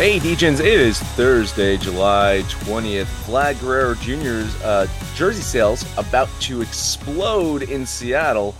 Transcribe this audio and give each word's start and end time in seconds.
Hey, 0.00 0.18
DJs, 0.18 0.60
it 0.60 0.66
is 0.66 0.98
Thursday, 0.98 1.76
July 1.76 2.42
20th. 2.48 3.04
Vlad 3.26 3.60
Guerrero 3.60 3.94
Jr.'s 3.96 4.62
uh, 4.62 4.86
jersey 5.14 5.42
sales 5.42 5.84
about 5.98 6.30
to 6.40 6.62
explode 6.62 7.64
in 7.64 7.84
Seattle. 7.84 8.54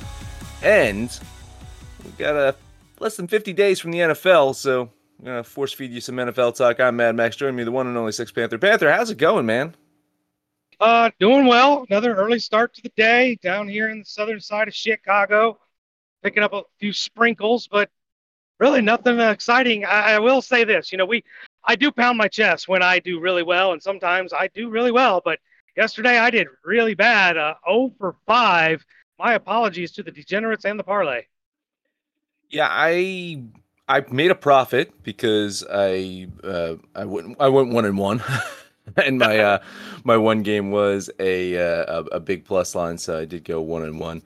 And 0.63 1.19
we've 2.05 2.19
got 2.19 2.37
uh, 2.37 2.53
less 2.99 3.17
than 3.17 3.27
50 3.27 3.55
days 3.55 3.81
from 3.81 3.91
the 3.91 4.01
NFL, 4.01 4.55
so 4.55 4.91
I'm 5.19 5.25
going 5.25 5.43
to 5.43 5.43
force 5.43 5.73
feed 5.73 5.93
you 5.93 6.03
some 6.03 6.17
NFL 6.17 6.57
talk. 6.57 6.79
I'm 6.79 6.97
Mad 6.97 7.17
Max. 7.17 7.37
Joining 7.37 7.57
me, 7.57 7.65
the 7.65 7.73
one 7.73 7.87
and 7.87 7.97
only 7.97 8.13
Six 8.13 8.31
Panther. 8.31 8.59
Panther, 8.59 8.93
how's 8.93 9.11
it 9.11 9.17
going, 9.17 9.47
man? 9.47 9.75
Uh, 10.79 11.11
doing 11.19 11.47
well. 11.47 11.87
Another 11.89 12.15
early 12.17 12.39
start 12.39 12.75
to 12.75 12.83
the 12.83 12.93
day 12.99 13.39
down 13.43 13.67
here 13.67 13.89
in 13.89 14.01
the 14.01 14.05
southern 14.05 14.41
side 14.41 14.69
of 14.69 14.75
Chicago. 14.75 15.59
Picking 16.23 16.43
up 16.43 16.53
a 16.53 16.65
few 16.79 16.93
sprinkles, 16.93 17.67
but 17.67 17.89
really 18.61 18.83
nothing 18.83 19.19
exciting. 19.19 19.85
I, 19.85 20.13
I, 20.13 20.19
will 20.19 20.43
say 20.43 20.65
this, 20.65 20.93
you 20.93 20.99
know, 20.99 21.07
we 21.07 21.25
I 21.65 21.75
do 21.75 21.91
pound 21.91 22.19
my 22.19 22.29
chest 22.29 22.69
when 22.69 22.83
I 22.83 23.01
do 23.01 23.19
really 23.19 23.43
well, 23.43 23.73
and 23.73 23.83
sometimes 23.83 24.33
I 24.33 24.49
do 24.49 24.69
really 24.69 24.93
well. 24.93 25.21
But 25.25 25.41
yesterday 25.77 26.19
I 26.19 26.31
did 26.31 26.47
really 26.65 26.95
bad. 26.95 27.37
Uh, 27.37 27.55
0 27.69 27.93
for 27.99 28.17
5. 28.27 28.85
My 29.19 29.35
apologies 29.35 29.93
to 29.93 30.03
the 30.03 30.11
degenerates 30.11 30.65
and 30.65 30.79
the 30.79 30.85
parlay. 30.85 31.23
Yeah, 32.49 32.69
I 32.71 33.43
I 33.89 34.05
made 34.11 34.31
a 34.31 34.37
profit 34.37 35.03
because 35.03 35.65
I 35.71 36.29
uh, 36.45 36.77
I 36.95 37.05
went 37.05 37.37
I 37.41 37.49
went 37.49 37.73
one 37.73 37.85
and 37.85 37.99
one. 37.99 38.23
and 38.97 39.19
my 39.19 39.39
uh, 39.39 39.59
my 40.05 40.17
one 40.17 40.43
game 40.43 40.71
was 40.71 41.11
a, 41.19 41.57
uh, 41.57 42.03
a, 42.03 42.17
a 42.17 42.21
big 42.21 42.45
plus 42.45 42.75
line, 42.75 42.99
so 42.99 43.19
I 43.19 43.25
did 43.25 43.45
go 43.45 43.61
one 43.61 43.85
and 43.85 44.01
one. 44.01 44.23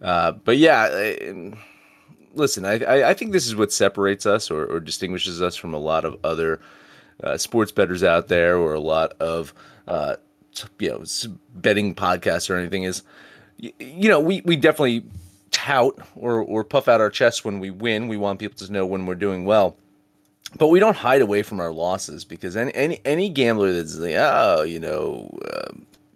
Uh, 0.00 0.32
but 0.32 0.56
yeah, 0.56 1.16
listen, 2.34 2.64
I, 2.64 3.08
I 3.10 3.14
think 3.14 3.32
this 3.32 3.46
is 3.46 3.56
what 3.56 3.72
separates 3.72 4.26
us 4.26 4.50
or, 4.50 4.64
or 4.66 4.80
distinguishes 4.80 5.42
us 5.42 5.56
from 5.56 5.74
a 5.74 5.78
lot 5.78 6.04
of 6.04 6.16
other 6.24 6.60
uh, 7.22 7.36
sports 7.36 7.72
betters 7.72 8.02
out 8.02 8.28
there 8.28 8.56
or 8.56 8.74
a 8.74 8.80
lot 8.80 9.12
of 9.20 9.52
uh, 9.86 10.16
you 10.78 10.90
know 10.90 11.04
betting 11.54 11.94
podcasts 11.94 12.50
or 12.50 12.56
anything 12.56 12.84
is 12.84 13.02
you, 13.56 13.72
you 13.78 14.08
know 14.08 14.20
we 14.20 14.40
we 14.42 14.56
definitely 14.56 15.04
tout 15.50 15.98
or 16.14 16.40
or 16.40 16.64
puff 16.64 16.88
out 16.88 17.00
our 17.00 17.10
chests 17.10 17.44
when 17.44 17.58
we 17.58 17.70
win. 17.70 18.08
We 18.08 18.16
want 18.16 18.38
people 18.38 18.56
to 18.66 18.72
know 18.72 18.86
when 18.86 19.06
we're 19.06 19.14
doing 19.14 19.44
well. 19.44 19.76
But 20.56 20.68
we 20.68 20.80
don't 20.80 20.96
hide 20.96 21.20
away 21.20 21.42
from 21.42 21.60
our 21.60 21.72
losses 21.72 22.24
because 22.24 22.56
any 22.56 22.74
any, 22.74 23.00
any 23.04 23.28
gambler 23.28 23.72
that's 23.72 23.96
like, 23.96 24.14
oh, 24.16 24.62
you 24.62 24.80
know, 24.80 25.36
uh, 25.44 25.72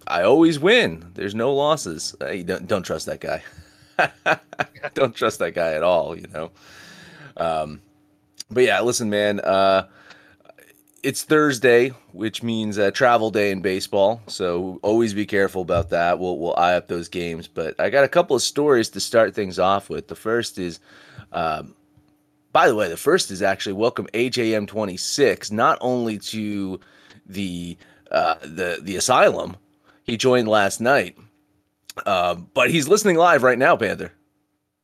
I 0.06 0.22
always 0.22 0.58
win. 0.58 1.05
There's 1.14 1.34
no 1.34 1.55
losses. 1.55 2.14
Don't 2.20 2.66
don't 2.66 2.83
trust 2.83 3.06
that 3.06 3.20
guy. 3.20 3.42
don't 4.95 5.15
trust 5.15 5.39
that 5.39 5.53
guy 5.53 5.75
at 5.75 5.83
all, 5.83 6.17
you 6.17 6.27
know. 6.33 6.51
Um, 7.37 7.81
but 8.51 8.65
yeah, 8.65 8.81
listen, 8.81 9.11
man. 9.11 9.41
Uh, 9.41 9.89
it's 11.03 11.25
Thursday, 11.25 11.89
which 12.13 12.43
means 12.43 12.79
uh, 12.79 12.91
travel 12.93 13.31
day 13.31 13.51
in 13.51 13.61
baseball. 13.61 14.23
So 14.29 14.79
always 14.83 15.15
be 15.15 15.27
careful 15.27 15.63
about 15.63 15.91
that. 15.91 16.19
We'll 16.19 16.39
we'll 16.39 16.57
eye 16.57 16.75
up 16.75 16.89
those 16.89 17.09
games. 17.09 17.48
But 17.48 17.79
I 17.81 17.91
got 17.91 18.05
a 18.05 18.09
couple 18.09 18.37
of 18.37 18.43
stories 18.43 18.89
to 18.91 19.01
start 19.01 19.35
things 19.35 19.59
off 19.59 19.91
with. 19.91 20.09
The 20.09 20.15
first 20.15 20.59
is, 20.59 20.79
um, 21.33 21.75
by 22.52 22.69
the 22.69 22.75
way, 22.75 22.89
the 22.89 22.97
first 22.97 23.31
is 23.31 23.42
actually 23.42 23.73
welcome 23.75 24.07
AJM 24.14 24.69
twenty 24.69 24.97
six 24.97 25.51
not 25.51 25.79
only 25.81 26.19
to 26.19 26.79
the 27.27 27.77
uh, 28.11 28.36
the 28.42 28.79
the 28.81 28.97
asylum. 28.97 29.57
He 30.05 30.17
joined 30.17 30.48
last 30.48 30.81
night 30.81 31.17
um, 32.07 32.48
but 32.55 32.70
he's 32.70 32.89
listening 32.89 33.17
live 33.17 33.42
right 33.42 33.58
now, 33.58 33.77
Panther. 33.77 34.13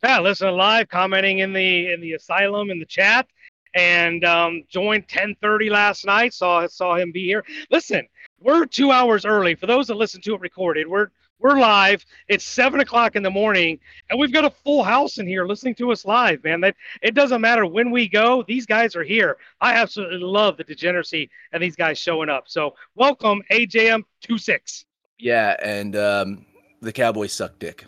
Yeah, 0.03 0.21
listening 0.21 0.57
live, 0.57 0.89
commenting 0.89 1.41
in 1.41 1.53
the 1.53 1.93
in 1.93 2.01
the 2.01 2.13
asylum 2.13 2.71
in 2.71 2.79
the 2.79 2.87
chat, 2.87 3.27
and 3.75 4.25
um, 4.25 4.65
joined 4.69 5.09
10:30 5.09 5.71
last 5.71 6.07
night. 6.07 6.35
Saw 6.35 6.67
saw 6.69 6.97
him 6.97 7.11
be 7.11 7.25
here. 7.25 7.45
Listen, 7.71 8.07
we're 8.41 8.67
two 8.67 8.93
hours 8.93 9.25
early. 9.25 9.55
For 9.55 9.67
those 9.67 9.89
that 9.89 9.97
listen 9.97 10.21
to 10.23 10.35
it 10.35 10.41
recorded, 10.41 10.87
we're 10.87 11.09
we're 11.41 11.59
live. 11.59 12.05
It's 12.29 12.45
seven 12.45 12.81
o'clock 12.81 13.17
in 13.17 13.23
the 13.23 13.31
morning, 13.31 13.79
and 14.11 14.19
we've 14.19 14.33
got 14.33 14.45
a 14.45 14.51
full 14.51 14.83
house 14.83 15.19
in 15.19 15.27
here 15.27 15.47
listening 15.47 15.75
to 15.77 15.93
us 15.93 16.05
live, 16.05 16.43
man. 16.45 16.61
That 16.61 16.77
it 17.03 17.15
doesn't 17.15 17.41
matter 17.41 17.67
when 17.67 17.91
we 17.91 18.09
go; 18.09 18.45
these 18.47 18.67
guys 18.67 18.97
are 18.97 19.05
here. 19.05 19.37
I 19.61 19.75
absolutely 19.75 20.19
love 20.19 20.57
the 20.57 20.65
degeneracy 20.65 21.31
and 21.53 21.63
these 21.63 21.77
guys 21.77 21.99
showing 21.99 22.29
up. 22.29 22.45
So, 22.47 22.75
welcome, 22.95 23.43
AJM 23.51 24.03
26. 24.23 24.85
Yeah, 25.19 25.57
and 25.63 25.97
um, 25.97 26.47
the 26.81 26.93
Cowboys 26.93 27.33
suck 27.33 27.59
dick. 27.59 27.84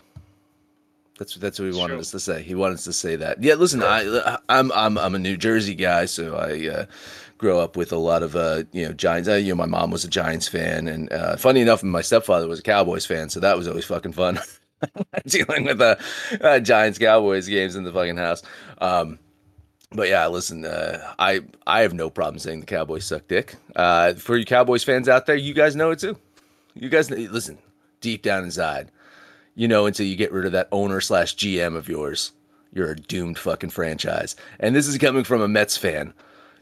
That's 1.21 1.35
that's 1.35 1.59
what 1.59 1.71
he 1.71 1.77
wanted 1.77 1.99
us 1.99 2.11
to 2.11 2.19
say. 2.19 2.41
He 2.41 2.55
wanted 2.55 2.75
us 2.75 2.83
to 2.85 2.93
say 2.93 3.15
that. 3.17 3.43
Yeah, 3.43 3.53
listen, 3.53 3.83
I 3.83 4.39
I'm 4.49 4.71
I'm 4.71 4.97
I'm 4.97 5.13
a 5.13 5.19
New 5.19 5.37
Jersey 5.37 5.75
guy, 5.75 6.05
so 6.05 6.35
I 6.35 6.67
uh, 6.67 6.85
grew 7.37 7.59
up 7.59 7.77
with 7.77 7.91
a 7.91 7.97
lot 7.97 8.23
of 8.23 8.35
uh, 8.35 8.63
you 8.71 8.87
know 8.87 8.93
Giants. 8.93 9.29
Uh, 9.29 9.33
you 9.33 9.49
know, 9.49 9.55
my 9.55 9.67
mom 9.67 9.91
was 9.91 10.03
a 10.03 10.07
Giants 10.07 10.47
fan, 10.47 10.87
and 10.87 11.13
uh, 11.13 11.37
funny 11.37 11.61
enough, 11.61 11.83
my 11.83 12.01
stepfather 12.01 12.47
was 12.47 12.59
a 12.59 12.63
Cowboys 12.63 13.05
fan, 13.05 13.29
so 13.29 13.39
that 13.39 13.55
was 13.55 13.67
always 13.67 13.85
fucking 13.85 14.13
fun 14.13 14.39
dealing 15.27 15.65
with 15.65 15.77
the 15.77 15.99
uh, 16.41 16.43
uh, 16.43 16.59
Giants 16.59 16.97
Cowboys 16.97 17.47
games 17.47 17.75
in 17.75 17.83
the 17.83 17.93
fucking 17.93 18.17
house. 18.17 18.41
Um, 18.79 19.19
but 19.91 20.07
yeah, 20.09 20.25
listen, 20.25 20.65
uh, 20.65 21.13
I 21.19 21.41
I 21.67 21.81
have 21.81 21.93
no 21.93 22.09
problem 22.09 22.39
saying 22.39 22.61
the 22.61 22.65
Cowboys 22.65 23.05
suck 23.05 23.27
dick. 23.27 23.57
Uh, 23.75 24.13
for 24.13 24.37
you 24.37 24.45
Cowboys 24.45 24.83
fans 24.83 25.07
out 25.07 25.27
there, 25.27 25.35
you 25.35 25.53
guys 25.53 25.75
know 25.75 25.91
it 25.91 25.99
too. 25.99 26.17
You 26.73 26.89
guys 26.89 27.11
listen 27.11 27.59
deep 28.01 28.21
down 28.21 28.43
inside, 28.43 28.91
you 29.55 29.67
know, 29.67 29.85
until 29.85 30.05
you 30.05 30.15
get 30.15 30.31
rid 30.31 30.45
of 30.45 30.51
that 30.51 30.67
owner 30.71 30.99
slash 31.01 31.35
GM 31.35 31.75
of 31.75 31.87
yours, 31.87 32.33
you're 32.73 32.91
a 32.91 32.95
doomed 32.95 33.37
fucking 33.37 33.69
franchise. 33.69 34.35
And 34.59 34.75
this 34.75 34.87
is 34.87 34.97
coming 34.97 35.23
from 35.23 35.41
a 35.41 35.47
Mets 35.47 35.77
fan. 35.77 36.13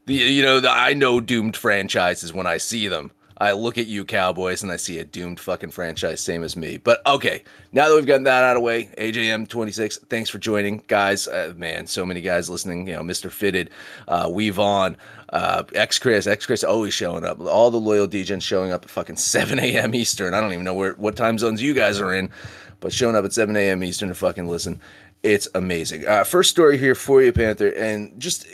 The 0.05 0.13
you 0.13 0.41
know, 0.41 0.59
the, 0.59 0.69
I 0.69 0.94
know 0.94 1.19
doomed 1.19 1.55
franchises 1.55 2.33
when 2.33 2.47
I 2.47 2.57
see 2.57 2.88
them. 2.88 3.11
I 3.39 3.53
look 3.53 3.77
at 3.77 3.88
you 3.88 4.03
Cowboys 4.03 4.63
and 4.63 4.72
I 4.72 4.75
see 4.75 5.00
a 5.00 5.05
doomed 5.05 5.39
fucking 5.39 5.72
franchise, 5.72 6.19
same 6.19 6.44
as 6.44 6.57
me. 6.57 6.77
But 6.77 7.05
okay, 7.07 7.44
now 7.72 7.88
that 7.88 7.95
we've 7.95 8.05
gotten 8.05 8.23
that 8.23 8.44
out 8.44 8.57
of 8.57 8.61
the 8.61 8.66
way, 8.66 8.89
AJM26, 8.97 10.07
thanks 10.09 10.29
for 10.29 10.39
joining, 10.39 10.83
guys. 10.88 11.27
Uh, 11.27 11.53
man, 11.55 11.88
so 11.88 12.05
many 12.05 12.19
guys 12.19 12.50
listening. 12.50 12.88
You 12.88 12.95
know, 12.95 13.01
Mr. 13.01 13.31
Fitted, 13.31 13.69
uh, 14.09 14.29
Weave 14.29 14.59
On, 14.59 14.97
uh, 15.29 15.63
X 15.73 16.00
Chris, 16.00 16.27
X 16.27 16.45
Chris 16.45 16.66
always 16.66 16.94
showing 16.94 17.23
up. 17.23 17.39
All 17.39 17.72
the 17.72 17.79
loyal 17.79 18.07
DJs 18.07 18.41
showing 18.41 18.73
up 18.73 18.83
at 18.83 18.91
fucking 18.91 19.16
7 19.17 19.57
a.m. 19.59 19.95
Eastern. 19.95 20.33
I 20.33 20.41
don't 20.41 20.51
even 20.51 20.66
know 20.66 20.73
where 20.73 20.94
what 20.94 21.16
time 21.16 21.38
zones 21.38 21.61
you 21.61 21.73
guys 21.73 22.01
are 22.01 22.13
in, 22.13 22.29
but 22.81 22.91
showing 22.91 23.16
up 23.16 23.23
at 23.23 23.31
7 23.31 23.56
a.m. 23.56 23.83
Eastern 23.83 24.09
to 24.09 24.16
fucking 24.16 24.47
listen. 24.47 24.81
It's 25.23 25.47
amazing. 25.56 26.06
Uh, 26.07 26.25
first 26.25 26.50
story 26.50 26.77
here 26.77 26.95
for 26.95 27.21
you, 27.21 27.31
Panther, 27.31 27.69
and 27.69 28.19
just 28.19 28.47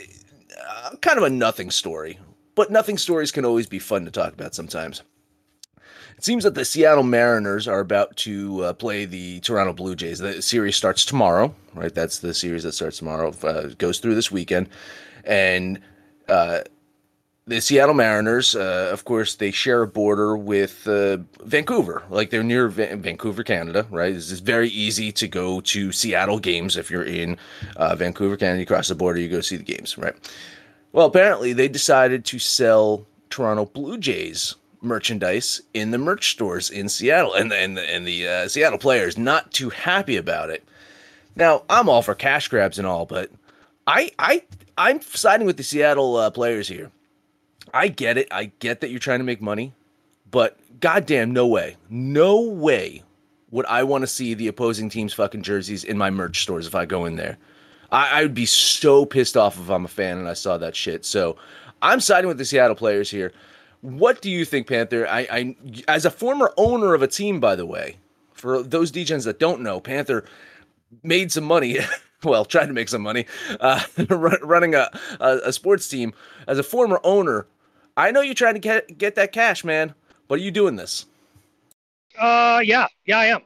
uh, 0.60 0.96
kind 1.00 1.18
of 1.18 1.24
a 1.24 1.30
nothing 1.30 1.70
story 1.70 2.18
but 2.56 2.72
nothing 2.72 2.98
stories 2.98 3.30
can 3.30 3.44
always 3.44 3.68
be 3.68 3.78
fun 3.78 4.04
to 4.04 4.10
talk 4.10 4.32
about 4.32 4.56
sometimes. 4.56 5.02
It 6.16 6.24
seems 6.24 6.44
that 6.44 6.54
the 6.54 6.64
Seattle 6.64 7.04
Mariners 7.04 7.68
are 7.68 7.80
about 7.80 8.16
to 8.18 8.64
uh, 8.64 8.72
play 8.72 9.04
the 9.04 9.38
Toronto 9.40 9.74
Blue 9.74 9.94
Jays. 9.94 10.18
The 10.18 10.40
series 10.40 10.74
starts 10.74 11.04
tomorrow, 11.04 11.54
right? 11.74 11.94
That's 11.94 12.18
the 12.18 12.32
series 12.32 12.62
that 12.62 12.72
starts 12.72 12.98
tomorrow. 12.98 13.34
Uh, 13.42 13.68
goes 13.76 13.98
through 13.98 14.14
this 14.14 14.32
weekend, 14.32 14.70
and 15.24 15.78
uh, 16.26 16.60
the 17.46 17.60
Seattle 17.60 17.94
Mariners, 17.94 18.56
uh, 18.56 18.88
of 18.90 19.04
course, 19.04 19.34
they 19.34 19.50
share 19.50 19.82
a 19.82 19.86
border 19.86 20.38
with 20.38 20.88
uh, 20.88 21.18
Vancouver. 21.44 22.02
Like 22.08 22.30
they're 22.30 22.42
near 22.42 22.68
Va- 22.68 22.96
Vancouver, 22.96 23.44
Canada, 23.44 23.86
right? 23.90 24.14
It's 24.14 24.30
very 24.30 24.70
easy 24.70 25.12
to 25.12 25.28
go 25.28 25.60
to 25.60 25.92
Seattle 25.92 26.38
games 26.38 26.78
if 26.78 26.90
you're 26.90 27.04
in 27.04 27.36
uh, 27.76 27.94
Vancouver, 27.94 28.38
Canada. 28.38 28.60
You 28.60 28.66
cross 28.66 28.88
the 28.88 28.94
border, 28.94 29.20
you 29.20 29.28
go 29.28 29.42
see 29.42 29.56
the 29.56 29.62
games, 29.62 29.98
right? 29.98 30.14
Well, 30.96 31.08
apparently 31.08 31.52
they 31.52 31.68
decided 31.68 32.24
to 32.24 32.38
sell 32.38 33.04
Toronto 33.28 33.66
Blue 33.66 33.98
Jays 33.98 34.56
merchandise 34.80 35.60
in 35.74 35.90
the 35.90 35.98
merch 35.98 36.30
stores 36.30 36.70
in 36.70 36.88
Seattle, 36.88 37.34
and 37.34 37.50
the, 37.50 37.56
and 37.58 37.78
and 37.78 38.06
the 38.06 38.26
uh, 38.26 38.48
Seattle 38.48 38.78
players 38.78 39.18
not 39.18 39.52
too 39.52 39.68
happy 39.68 40.16
about 40.16 40.48
it. 40.48 40.66
Now, 41.34 41.64
I'm 41.68 41.90
all 41.90 42.00
for 42.00 42.14
cash 42.14 42.48
grabs 42.48 42.78
and 42.78 42.86
all, 42.86 43.04
but 43.04 43.30
I 43.86 44.10
I 44.18 44.44
I'm 44.78 45.02
siding 45.02 45.46
with 45.46 45.58
the 45.58 45.64
Seattle 45.64 46.16
uh, 46.16 46.30
players 46.30 46.66
here. 46.66 46.90
I 47.74 47.88
get 47.88 48.16
it. 48.16 48.28
I 48.30 48.52
get 48.58 48.80
that 48.80 48.88
you're 48.88 48.98
trying 48.98 49.20
to 49.20 49.24
make 49.26 49.42
money, 49.42 49.74
but 50.30 50.58
goddamn, 50.80 51.30
no 51.30 51.46
way, 51.46 51.76
no 51.90 52.40
way 52.40 53.02
would 53.50 53.66
I 53.66 53.82
want 53.82 54.00
to 54.00 54.06
see 54.06 54.32
the 54.32 54.48
opposing 54.48 54.88
team's 54.88 55.12
fucking 55.12 55.42
jerseys 55.42 55.84
in 55.84 55.98
my 55.98 56.08
merch 56.08 56.40
stores 56.40 56.66
if 56.66 56.74
I 56.74 56.86
go 56.86 57.04
in 57.04 57.16
there. 57.16 57.36
I, 57.90 58.20
I 58.20 58.22
would 58.22 58.34
be 58.34 58.46
so 58.46 59.06
pissed 59.06 59.36
off 59.36 59.58
if 59.58 59.70
I'm 59.70 59.84
a 59.84 59.88
fan 59.88 60.18
and 60.18 60.28
I 60.28 60.34
saw 60.34 60.58
that 60.58 60.76
shit. 60.76 61.04
So 61.04 61.36
I'm 61.82 62.00
siding 62.00 62.28
with 62.28 62.38
the 62.38 62.44
Seattle 62.44 62.76
players 62.76 63.10
here. 63.10 63.32
What 63.80 64.20
do 64.22 64.30
you 64.30 64.44
think, 64.44 64.66
Panther? 64.66 65.06
I, 65.06 65.28
I 65.30 65.56
as 65.86 66.04
a 66.04 66.10
former 66.10 66.52
owner 66.56 66.94
of 66.94 67.02
a 67.02 67.06
team, 67.06 67.40
by 67.40 67.54
the 67.54 67.66
way, 67.66 67.96
for 68.32 68.62
those 68.62 68.90
DJs 68.90 69.24
that 69.24 69.38
don't 69.38 69.60
know, 69.60 69.80
Panther 69.80 70.24
made 71.02 71.30
some 71.30 71.44
money. 71.44 71.78
well, 72.24 72.44
tried 72.44 72.66
to 72.66 72.72
make 72.72 72.88
some 72.88 73.02
money 73.02 73.26
uh, 73.60 73.82
running 74.08 74.74
a, 74.74 74.90
a, 75.20 75.38
a 75.44 75.52
sports 75.52 75.88
team. 75.88 76.14
As 76.48 76.58
a 76.58 76.62
former 76.62 77.00
owner, 77.04 77.46
I 77.96 78.10
know 78.10 78.20
you're 78.20 78.34
trying 78.34 78.54
to 78.54 78.60
get 78.60 78.98
get 78.98 79.14
that 79.16 79.32
cash, 79.32 79.64
man. 79.64 79.94
But 80.28 80.36
are 80.36 80.42
you 80.42 80.50
doing 80.50 80.76
this? 80.76 81.06
Uh, 82.18 82.60
yeah, 82.64 82.86
yeah, 83.04 83.18
I 83.18 83.26
am. 83.26 83.42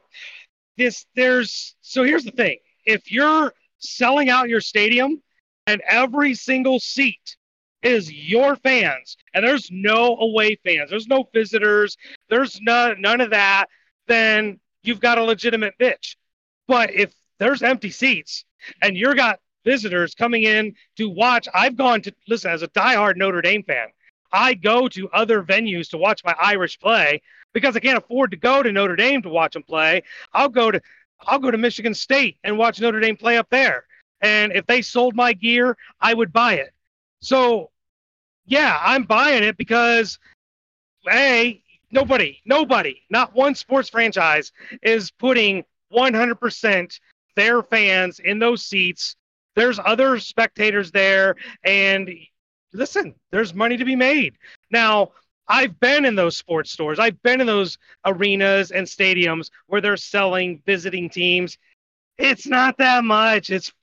This 0.77 1.05
there's 1.15 1.75
so 1.81 2.03
here's 2.03 2.23
the 2.23 2.31
thing: 2.31 2.57
if 2.85 3.11
you're 3.11 3.53
selling 3.81 4.29
out 4.29 4.49
your 4.49 4.61
stadium 4.61 5.21
and 5.67 5.81
every 5.87 6.33
single 6.33 6.79
seat 6.79 7.37
is 7.83 8.11
your 8.11 8.55
fans, 8.57 9.17
and 9.33 9.45
there's 9.45 9.69
no 9.71 10.15
away 10.17 10.55
fans, 10.63 10.89
there's 10.89 11.07
no 11.07 11.27
visitors, 11.33 11.97
there's 12.29 12.59
no, 12.61 12.93
none 12.97 13.21
of 13.21 13.31
that, 13.31 13.65
then 14.07 14.59
you've 14.83 14.99
got 14.99 15.17
a 15.17 15.23
legitimate 15.23 15.73
bitch. 15.79 16.15
But 16.67 16.93
if 16.93 17.13
there's 17.39 17.63
empty 17.63 17.89
seats 17.89 18.45
and 18.81 18.95
you're 18.95 19.15
got 19.15 19.39
visitors 19.65 20.13
coming 20.13 20.43
in 20.43 20.75
to 20.97 21.09
watch, 21.09 21.47
I've 21.53 21.75
gone 21.75 22.01
to 22.03 22.13
listen 22.27 22.51
as 22.51 22.61
a 22.61 22.67
diehard 22.69 23.15
Notre 23.15 23.41
Dame 23.41 23.63
fan. 23.63 23.87
I 24.31 24.53
go 24.53 24.87
to 24.89 25.09
other 25.09 25.43
venues 25.43 25.89
to 25.89 25.97
watch 25.97 26.23
my 26.23 26.35
Irish 26.39 26.79
play 26.79 27.21
because 27.53 27.75
I 27.75 27.79
can't 27.79 27.97
afford 27.97 28.31
to 28.31 28.37
go 28.37 28.63
to 28.63 28.71
Notre 28.71 28.95
Dame 28.95 29.21
to 29.23 29.29
watch 29.29 29.53
them 29.53 29.63
play. 29.63 30.03
I'll 30.33 30.49
go 30.49 30.71
to 30.71 30.81
I'll 31.27 31.39
go 31.39 31.51
to 31.51 31.57
Michigan 31.57 31.93
State 31.93 32.37
and 32.43 32.57
watch 32.57 32.79
Notre 32.79 32.99
Dame 32.99 33.17
play 33.17 33.37
up 33.37 33.47
there. 33.49 33.85
And 34.21 34.51
if 34.53 34.65
they 34.67 34.81
sold 34.81 35.15
my 35.15 35.33
gear, 35.33 35.77
I 35.99 36.13
would 36.13 36.31
buy 36.31 36.55
it. 36.55 36.73
So, 37.21 37.71
yeah, 38.45 38.79
I'm 38.81 39.03
buying 39.03 39.43
it 39.43 39.57
because, 39.57 40.19
hey, 41.07 41.63
nobody, 41.91 42.39
nobody, 42.45 43.01
not 43.09 43.33
one 43.33 43.55
sports 43.55 43.89
franchise 43.89 44.51
is 44.81 45.11
putting 45.11 45.63
100% 45.93 46.99
their 47.35 47.63
fans 47.63 48.19
in 48.19 48.39
those 48.39 48.65
seats. 48.65 49.15
There's 49.55 49.79
other 49.83 50.19
spectators 50.19 50.91
there. 50.91 51.35
And 51.63 52.09
listen, 52.73 53.15
there's 53.31 53.53
money 53.53 53.77
to 53.77 53.85
be 53.85 53.95
made. 53.95 54.35
Now, 54.69 55.11
I've 55.51 55.77
been 55.81 56.05
in 56.05 56.15
those 56.15 56.37
sports 56.37 56.71
stores. 56.71 56.97
I've 56.97 57.21
been 57.23 57.41
in 57.41 57.47
those 57.47 57.77
arenas 58.05 58.71
and 58.71 58.87
stadiums 58.87 59.49
where 59.67 59.81
they're 59.81 59.97
selling 59.97 60.61
visiting 60.65 61.09
teams. 61.09 61.57
It's 62.17 62.47
not 62.47 62.77
that 62.77 63.03
much. 63.03 63.49
It's 63.49 63.73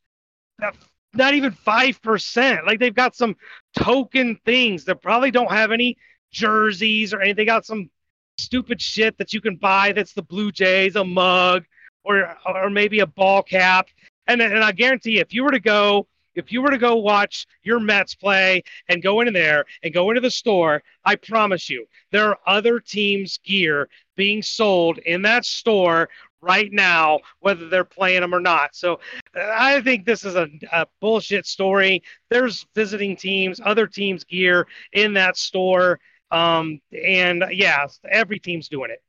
not 1.13 1.35
even 1.35 1.53
5%. 1.53 2.67
Like 2.67 2.79
they've 2.81 2.95
got 2.95 3.15
some 3.15 3.37
token 3.77 4.41
things 4.47 4.87
that 4.87 5.03
probably 5.03 5.31
don't 5.31 5.51
have 5.51 5.71
any 5.71 5.99
jerseys 6.33 7.13
or 7.13 7.21
anything. 7.21 7.37
They 7.37 7.45
got 7.45 7.67
some 7.67 7.91
stupid 8.39 8.81
shit 8.81 9.19
that 9.19 9.35
you 9.35 9.43
can 9.43 9.57
buy 9.57 9.93
that's 9.93 10.15
the 10.15 10.23
Blue 10.23 10.51
Jays, 10.51 10.97
a 10.97 11.05
mug, 11.05 11.65
or 12.03 12.35
or 12.47 12.71
maybe 12.71 13.01
a 13.01 13.07
ball 13.07 13.43
cap. 13.43 13.89
And, 14.27 14.41
and 14.41 14.65
I 14.65 14.73
guarantee 14.73 15.19
if 15.19 15.35
you 15.35 15.45
were 15.45 15.51
to 15.51 15.61
go 15.61 16.07
if 16.39 16.53
you 16.53 16.63
were 16.63 16.71
to 16.71 16.79
go 16.79 16.97
watch 16.97 17.47
your 17.63 17.81
Mets 17.81 18.15
play 18.15 18.63
and 18.89 19.03
go 19.03 19.21
into 19.21 19.33
there 19.33 19.65
and 19.83 19.93
go 19.93 20.11
into 20.11 20.21
the 20.21 20.31
store, 20.31 20.83
I 21.05 21.17
promise 21.17 21.69
you, 21.69 21.87
there 22.13 22.31
are 22.31 22.39
other 22.47 22.81
teams' 22.81 23.39
gear 23.39 23.89
being 24.17 24.43
sold 24.43 24.99
in 24.99 25.23
that 25.23 25.45
store 25.45 26.09
right 26.41 26.73
now, 26.73 27.19
whether 27.41 27.69
they're 27.69 27.85
playing 27.85 28.21
them 28.21 28.35
or 28.35 28.41
not. 28.41 28.75
So 28.75 29.01
I 29.35 29.81
think 29.81 30.05
this 30.05 30.25
is 30.25 30.37
a, 30.37 30.49
a, 30.73 30.87
bullshit 31.01 31.47
story. 31.47 32.03
There's 32.31 32.67
visiting 32.75 33.17
teams, 33.17 33.61
other 33.65 33.87
teams' 33.87 34.25
gear 34.25 34.67
in 34.93 35.15
that 35.15 35.37
store. 35.37 35.99
Um, 36.31 36.81
and 36.93 37.45
yeah, 37.51 37.87
every 38.09 38.39
team's 38.39 38.69
doing 38.69 38.91
it. 38.91 39.03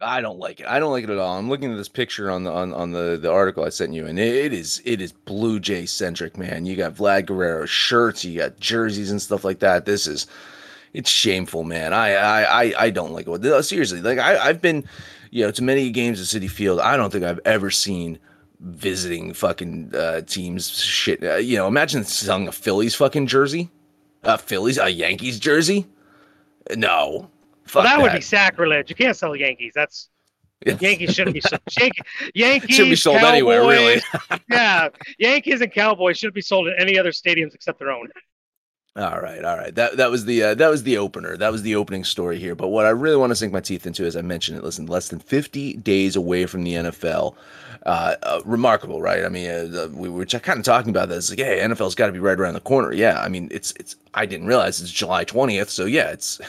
I 0.00 0.20
don't 0.20 0.38
like 0.38 0.60
it. 0.60 0.66
I 0.66 0.78
don't 0.78 0.92
like 0.92 1.04
it 1.04 1.10
at 1.10 1.18
all. 1.18 1.38
I'm 1.38 1.48
looking 1.48 1.70
at 1.72 1.76
this 1.76 1.88
picture 1.88 2.30
on 2.30 2.44
the 2.44 2.52
on, 2.52 2.74
on 2.74 2.92
the, 2.92 3.18
the 3.20 3.30
article 3.30 3.64
I 3.64 3.70
sent 3.70 3.94
you, 3.94 4.06
and 4.06 4.18
it, 4.18 4.34
it 4.34 4.52
is 4.52 4.82
it 4.84 5.00
is 5.00 5.12
Blue 5.12 5.58
Jay 5.58 5.86
centric, 5.86 6.36
man. 6.36 6.66
You 6.66 6.76
got 6.76 6.94
Vlad 6.94 7.26
Guerrero 7.26 7.66
shirts, 7.66 8.24
you 8.24 8.38
got 8.38 8.60
jerseys 8.60 9.10
and 9.10 9.22
stuff 9.22 9.44
like 9.44 9.60
that. 9.60 9.86
This 9.86 10.06
is 10.06 10.26
it's 10.92 11.10
shameful, 11.10 11.64
man. 11.64 11.92
I 11.92 12.14
I 12.14 12.42
I, 12.42 12.74
I 12.78 12.90
don't 12.90 13.12
like 13.12 13.26
it. 13.26 13.62
Seriously, 13.64 14.02
like 14.02 14.18
I 14.18 14.36
I've 14.38 14.60
been 14.60 14.84
you 15.30 15.44
know, 15.44 15.50
to 15.50 15.62
many 15.62 15.90
games 15.90 16.20
at 16.20 16.40
Citi 16.40 16.50
Field, 16.50 16.80
I 16.80 16.96
don't 16.96 17.10
think 17.10 17.24
I've 17.24 17.40
ever 17.44 17.70
seen 17.70 18.18
visiting 18.60 19.34
fucking 19.34 19.94
uh, 19.94 20.22
teams 20.22 20.70
shit. 20.70 21.22
Uh, 21.22 21.36
you 21.36 21.56
know, 21.56 21.66
imagine 21.66 22.04
selling 22.04 22.48
a 22.48 22.52
Phillies 22.52 22.94
fucking 22.94 23.26
jersey, 23.26 23.70
a 24.22 24.38
Phillies, 24.38 24.78
a 24.78 24.88
Yankees 24.88 25.38
jersey. 25.38 25.86
No, 26.74 27.30
well, 27.74 27.84
that, 27.84 27.96
that, 27.96 28.02
would 28.02 28.12
be 28.12 28.20
sacrilege. 28.20 28.90
You 28.90 28.96
can't 28.96 29.16
sell 29.16 29.34
Yankees. 29.36 29.72
That's 29.74 30.08
Yankees 30.64 31.14
shouldn't 31.14 31.34
be 31.34 31.40
sold. 31.40 31.60
Yankee, 31.78 32.00
Yankees 32.34 32.76
should 32.76 32.88
be 32.88 32.96
sold 32.96 33.18
Cowboys, 33.18 33.32
anywhere, 33.32 33.60
really. 33.62 34.00
yeah, 34.50 34.88
Yankees 35.18 35.60
and 35.60 35.72
Cowboys 35.72 36.18
shouldn't 36.18 36.34
be 36.34 36.40
sold 36.40 36.68
at 36.68 36.80
any 36.80 36.98
other 36.98 37.10
stadiums 37.10 37.54
except 37.54 37.78
their 37.78 37.90
own. 37.90 38.08
All 38.96 39.20
right, 39.20 39.44
all 39.44 39.58
right. 39.58 39.74
That 39.74 39.98
that 39.98 40.10
was 40.10 40.24
the 40.24 40.42
uh, 40.42 40.54
that 40.54 40.68
was 40.68 40.82
the 40.82 40.96
opener. 40.96 41.36
That 41.36 41.52
was 41.52 41.62
the 41.62 41.76
opening 41.76 42.02
story 42.02 42.38
here. 42.38 42.54
But 42.54 42.68
what 42.68 42.86
I 42.86 42.90
really 42.90 43.16
want 43.16 43.30
to 43.30 43.36
sink 43.36 43.52
my 43.52 43.60
teeth 43.60 43.86
into, 43.86 44.06
as 44.06 44.16
I 44.16 44.22
mentioned 44.22 44.56
it, 44.56 44.64
listen, 44.64 44.86
less 44.86 45.08
than 45.08 45.18
50 45.18 45.74
days 45.74 46.16
away 46.16 46.46
from 46.46 46.64
the 46.64 46.74
NFL. 46.74 47.34
Uh, 47.84 48.16
uh, 48.24 48.40
remarkable, 48.44 49.00
right? 49.00 49.24
I 49.24 49.28
mean, 49.28 49.48
uh, 49.48 49.88
we 49.92 50.08
were 50.08 50.26
kind 50.26 50.58
of 50.58 50.64
talking 50.64 50.90
about 50.90 51.08
this. 51.08 51.30
Like, 51.30 51.38
hey, 51.38 51.60
NFL's 51.60 51.94
got 51.94 52.06
to 52.06 52.12
be 52.12 52.18
right 52.18 52.36
around 52.36 52.54
the 52.54 52.60
corner. 52.60 52.92
Yeah, 52.92 53.20
I 53.20 53.28
mean, 53.28 53.48
it's 53.52 53.72
it's. 53.78 53.94
I 54.14 54.26
didn't 54.26 54.48
realize 54.48 54.80
it's 54.80 54.90
July 54.90 55.24
20th, 55.24 55.68
so 55.68 55.84
yeah, 55.84 56.10
it's 56.10 56.40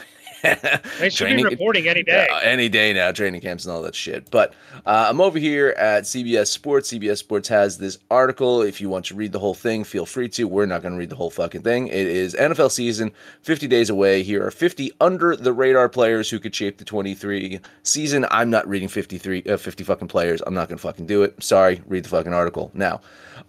they 0.42 1.10
should 1.10 1.26
training, 1.26 1.44
be 1.44 1.50
reporting 1.50 1.88
any 1.88 2.02
day. 2.02 2.28
Uh, 2.30 2.38
any 2.38 2.68
day 2.68 2.92
now, 2.92 3.10
training 3.12 3.40
camps 3.40 3.64
and 3.64 3.72
all 3.74 3.82
that 3.82 3.94
shit. 3.94 4.30
But 4.30 4.54
uh, 4.86 5.06
I'm 5.08 5.20
over 5.20 5.38
here 5.38 5.70
at 5.78 6.04
CBS 6.04 6.48
Sports. 6.48 6.92
CBS 6.92 7.18
Sports 7.18 7.48
has 7.48 7.78
this 7.78 7.98
article. 8.10 8.62
If 8.62 8.80
you 8.80 8.88
want 8.88 9.06
to 9.06 9.14
read 9.14 9.32
the 9.32 9.38
whole 9.38 9.54
thing, 9.54 9.84
feel 9.84 10.06
free 10.06 10.28
to. 10.30 10.44
We're 10.46 10.66
not 10.66 10.82
going 10.82 10.92
to 10.92 10.98
read 10.98 11.10
the 11.10 11.16
whole 11.16 11.30
fucking 11.30 11.62
thing. 11.62 11.88
It 11.88 12.06
is 12.06 12.34
NFL 12.34 12.70
season, 12.70 13.12
50 13.42 13.66
days 13.66 13.90
away. 13.90 14.22
Here 14.22 14.44
are 14.44 14.50
50 14.50 14.92
under 15.00 15.34
the 15.34 15.52
radar 15.52 15.88
players 15.88 16.30
who 16.30 16.38
could 16.38 16.54
shape 16.54 16.78
the 16.78 16.84
23 16.84 17.60
season. 17.82 18.26
I'm 18.30 18.50
not 18.50 18.68
reading 18.68 18.88
53, 18.88 19.42
uh, 19.44 19.56
50 19.56 19.84
fucking 19.84 20.08
players. 20.08 20.40
I'm 20.46 20.54
not 20.54 20.68
going 20.68 20.78
to 20.78 20.82
fucking 20.82 21.06
do 21.06 21.22
it. 21.22 21.42
Sorry. 21.42 21.82
Read 21.86 22.04
the 22.04 22.08
fucking 22.08 22.32
article. 22.32 22.70
Now, 22.74 23.00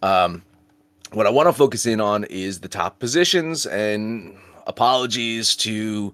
um, 0.02 0.44
what 1.12 1.26
I 1.26 1.30
want 1.30 1.48
to 1.48 1.54
focus 1.54 1.86
in 1.86 2.00
on 2.00 2.24
is 2.26 2.60
the 2.60 2.68
top 2.68 3.00
positions 3.00 3.66
and 3.66 4.36
apologies 4.68 5.56
to 5.58 6.14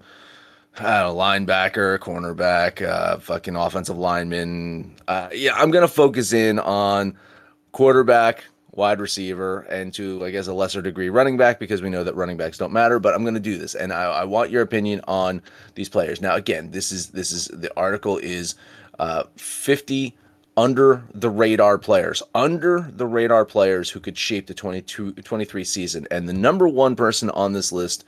know, 0.80 1.14
linebacker, 1.16 1.98
cornerback, 1.98 2.86
uh, 2.86 3.18
fucking 3.18 3.56
offensive 3.56 3.98
lineman. 3.98 4.94
Uh, 5.08 5.28
yeah, 5.32 5.54
I'm 5.54 5.70
gonna 5.70 5.88
focus 5.88 6.32
in 6.32 6.58
on 6.58 7.16
quarterback, 7.72 8.44
wide 8.72 9.00
receiver, 9.00 9.60
and 9.62 9.92
to 9.94 10.24
I 10.24 10.30
guess 10.30 10.46
a 10.46 10.52
lesser 10.52 10.82
degree 10.82 11.08
running 11.08 11.36
back 11.36 11.58
because 11.58 11.82
we 11.82 11.90
know 11.90 12.04
that 12.04 12.14
running 12.14 12.36
backs 12.36 12.58
don't 12.58 12.72
matter. 12.72 12.98
But 12.98 13.14
I'm 13.14 13.24
gonna 13.24 13.40
do 13.40 13.58
this, 13.58 13.74
and 13.74 13.92
I, 13.92 14.04
I 14.04 14.24
want 14.24 14.50
your 14.50 14.62
opinion 14.62 15.00
on 15.08 15.42
these 15.74 15.88
players. 15.88 16.20
Now, 16.20 16.36
again, 16.36 16.70
this 16.70 16.92
is 16.92 17.08
this 17.08 17.32
is 17.32 17.46
the 17.46 17.72
article 17.76 18.18
is 18.18 18.54
uh, 18.98 19.24
50 19.36 20.16
under 20.56 21.04
the 21.14 21.28
radar 21.28 21.76
players, 21.76 22.22
under 22.34 22.90
the 22.90 23.06
radar 23.06 23.44
players 23.44 23.90
who 23.90 24.00
could 24.00 24.16
shape 24.16 24.46
the 24.46 24.54
22 24.54 25.12
23 25.12 25.64
season, 25.64 26.06
and 26.10 26.28
the 26.28 26.32
number 26.32 26.68
one 26.68 26.96
person 26.96 27.30
on 27.30 27.52
this 27.52 27.72
list 27.72 28.04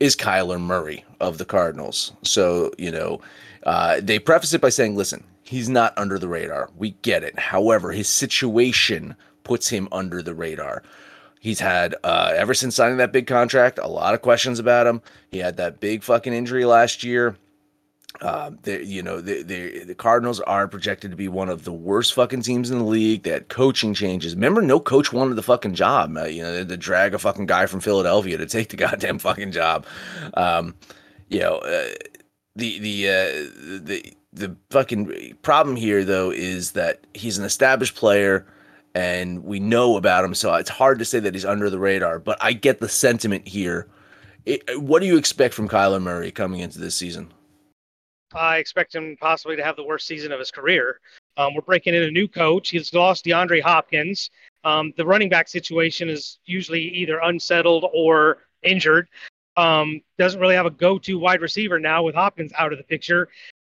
is 0.00 0.16
Kyler 0.16 0.60
Murray 0.60 1.04
of 1.20 1.38
the 1.38 1.44
Cardinals. 1.44 2.12
So, 2.22 2.72
you 2.78 2.90
know, 2.90 3.20
uh, 3.64 4.00
they 4.02 4.18
preface 4.18 4.52
it 4.52 4.60
by 4.60 4.68
saying, 4.68 4.96
listen, 4.96 5.24
he's 5.42 5.68
not 5.68 5.96
under 5.96 6.18
the 6.18 6.28
radar. 6.28 6.70
We 6.76 6.90
get 7.02 7.22
it. 7.24 7.38
However, 7.38 7.92
his 7.92 8.08
situation 8.08 9.16
puts 9.44 9.68
him 9.68 9.88
under 9.92 10.22
the 10.22 10.34
radar. 10.34 10.82
He's 11.40 11.60
had, 11.60 11.94
uh, 12.02 12.32
ever 12.34 12.54
since 12.54 12.74
signing 12.74 12.98
that 12.98 13.12
big 13.12 13.26
contract, 13.26 13.78
a 13.80 13.86
lot 13.86 14.14
of 14.14 14.22
questions 14.22 14.58
about 14.58 14.86
him. 14.86 15.00
He 15.30 15.38
had 15.38 15.56
that 15.58 15.80
big 15.80 16.02
fucking 16.02 16.32
injury 16.32 16.64
last 16.64 17.04
year. 17.04 17.36
Uh, 18.22 18.50
you 18.64 19.02
know, 19.02 19.20
the, 19.20 19.42
the 19.42 19.84
the 19.84 19.94
Cardinals 19.94 20.40
are 20.40 20.66
projected 20.66 21.10
to 21.10 21.16
be 21.16 21.28
one 21.28 21.48
of 21.48 21.64
the 21.64 21.72
worst 21.72 22.14
fucking 22.14 22.42
teams 22.42 22.70
in 22.70 22.78
the 22.78 22.84
league. 22.84 23.24
That 23.24 23.48
coaching 23.48 23.92
changes. 23.92 24.34
Remember, 24.34 24.62
no 24.62 24.80
coach 24.80 25.12
wanted 25.12 25.34
the 25.34 25.42
fucking 25.42 25.74
job. 25.74 26.16
Uh, 26.16 26.24
you 26.24 26.42
know, 26.42 26.64
to 26.64 26.76
drag 26.76 27.14
a 27.14 27.18
fucking 27.18 27.46
guy 27.46 27.66
from 27.66 27.80
Philadelphia 27.80 28.38
to 28.38 28.46
take 28.46 28.70
the 28.70 28.76
goddamn 28.78 29.18
fucking 29.18 29.52
job. 29.52 29.86
Um, 30.34 30.74
you 31.28 31.40
know, 31.40 31.56
uh, 31.58 31.88
the 32.54 32.78
the 32.78 33.08
uh, 33.08 33.82
the 33.84 34.14
the 34.32 34.56
fucking 34.70 35.36
problem 35.42 35.76
here 35.76 36.04
though 36.04 36.30
is 36.30 36.72
that 36.72 37.06
he's 37.14 37.38
an 37.38 37.44
established 37.44 37.96
player 37.96 38.46
and 38.94 39.44
we 39.44 39.60
know 39.60 39.98
about 39.98 40.24
him, 40.24 40.34
so 40.34 40.54
it's 40.54 40.70
hard 40.70 40.98
to 41.00 41.04
say 41.04 41.20
that 41.20 41.34
he's 41.34 41.44
under 41.44 41.68
the 41.68 41.78
radar. 41.78 42.18
But 42.18 42.38
I 42.40 42.54
get 42.54 42.80
the 42.80 42.88
sentiment 42.88 43.46
here. 43.46 43.88
It, 44.46 44.80
what 44.80 45.00
do 45.00 45.06
you 45.06 45.18
expect 45.18 45.52
from 45.52 45.68
Kyler 45.68 46.00
Murray 46.00 46.30
coming 46.30 46.60
into 46.60 46.78
this 46.78 46.94
season? 46.94 47.30
I 48.34 48.58
expect 48.58 48.94
him 48.94 49.16
possibly 49.20 49.56
to 49.56 49.64
have 49.64 49.76
the 49.76 49.84
worst 49.84 50.06
season 50.06 50.32
of 50.32 50.38
his 50.38 50.50
career. 50.50 51.00
Um, 51.36 51.54
we're 51.54 51.60
breaking 51.60 51.94
in 51.94 52.02
a 52.02 52.10
new 52.10 52.26
coach. 52.26 52.70
He's 52.70 52.92
lost 52.92 53.24
DeAndre 53.24 53.62
Hopkins. 53.62 54.30
Um, 54.64 54.92
the 54.96 55.06
running 55.06 55.28
back 55.28 55.48
situation 55.48 56.08
is 56.08 56.38
usually 56.44 56.82
either 56.82 57.20
unsettled 57.20 57.86
or 57.94 58.38
injured. 58.62 59.08
Um, 59.56 60.00
doesn't 60.18 60.40
really 60.40 60.54
have 60.54 60.66
a 60.66 60.70
go-to 60.70 61.18
wide 61.18 61.40
receiver 61.40 61.78
now 61.78 62.02
with 62.02 62.14
Hopkins 62.14 62.52
out 62.58 62.72
of 62.72 62.78
the 62.78 62.84
picture. 62.84 63.28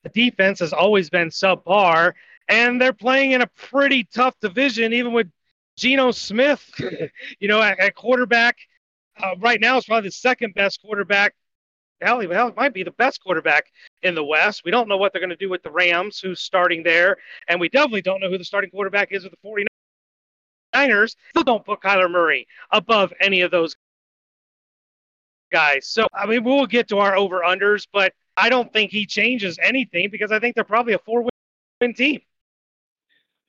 The 0.04 0.10
defense 0.10 0.60
has 0.60 0.74
always 0.74 1.10
been 1.10 1.30
subpar, 1.30 2.14
and 2.48 2.80
they're 2.80 2.94
playing 2.94 3.34
in 3.34 3.42
a 3.42 3.48
pretty 3.48 4.06
tough 4.06 4.36
division, 4.40 4.94
even 4.94 5.14
with 5.14 5.28
Geno 5.76 6.12
Smith. 6.12 6.64
you 7.40 7.48
know, 7.48 7.62
at, 7.62 7.80
at 7.80 7.96
quarterback, 7.96 8.58
uh, 9.22 9.36
right 9.40 9.60
now 9.60 9.78
is 9.78 9.86
probably 9.86 10.08
the 10.08 10.14
second 10.14 10.54
best 10.54 10.82
quarterback 10.82 11.36
hell, 12.02 12.20
he 12.20 12.28
might 12.28 12.74
be 12.74 12.84
the 12.84 12.92
best 12.92 13.22
quarterback 13.24 13.72
in 14.04 14.16
the 14.16 14.24
West. 14.24 14.64
We 14.64 14.72
don't 14.72 14.88
know 14.88 14.98
what 14.98 15.12
they're 15.14 15.22
going 15.22 15.30
to 15.30 15.36
do 15.36 15.50
with 15.50 15.64
the 15.64 15.72
Rams, 15.72 16.20
who's 16.20 16.42
starting 16.42 16.84
there, 16.84 17.18
and 17.48 17.60
we 17.60 17.70
definitely 17.70 18.02
don't 18.02 18.20
know 18.22 18.30
who 18.30 18.38
the 18.38 18.46
starting 18.46 18.70
quarterback 18.70 19.12
is 19.12 19.24
with 19.24 19.34
the 19.34 19.68
49ers. 20.76 21.16
Still 21.30 21.44
don't 21.44 21.66
put 21.66 21.82
Kyler 21.82 22.10
Murray 22.10 22.48
above 22.72 23.14
any 23.20 23.42
of 23.42 23.52
those 23.52 23.76
guys. 25.52 25.88
So 25.88 26.08
I 26.14 26.26
mean, 26.26 26.44
we'll 26.44 26.66
get 26.66 26.90
to 26.90 27.00
our 27.00 27.16
over 27.16 27.42
unders, 27.42 27.88
but 27.92 28.14
I 28.36 28.50
don't 28.50 28.72
think 28.72 28.92
he 28.92 29.06
changes 29.06 29.58
anything 29.62 30.10
because 30.12 30.32
I 30.32 30.40
think 30.40 30.56
they're 30.56 30.64
probably 30.64 30.94
a 30.94 31.00
four 31.00 31.28
win 31.82 31.94
team. 31.94 32.22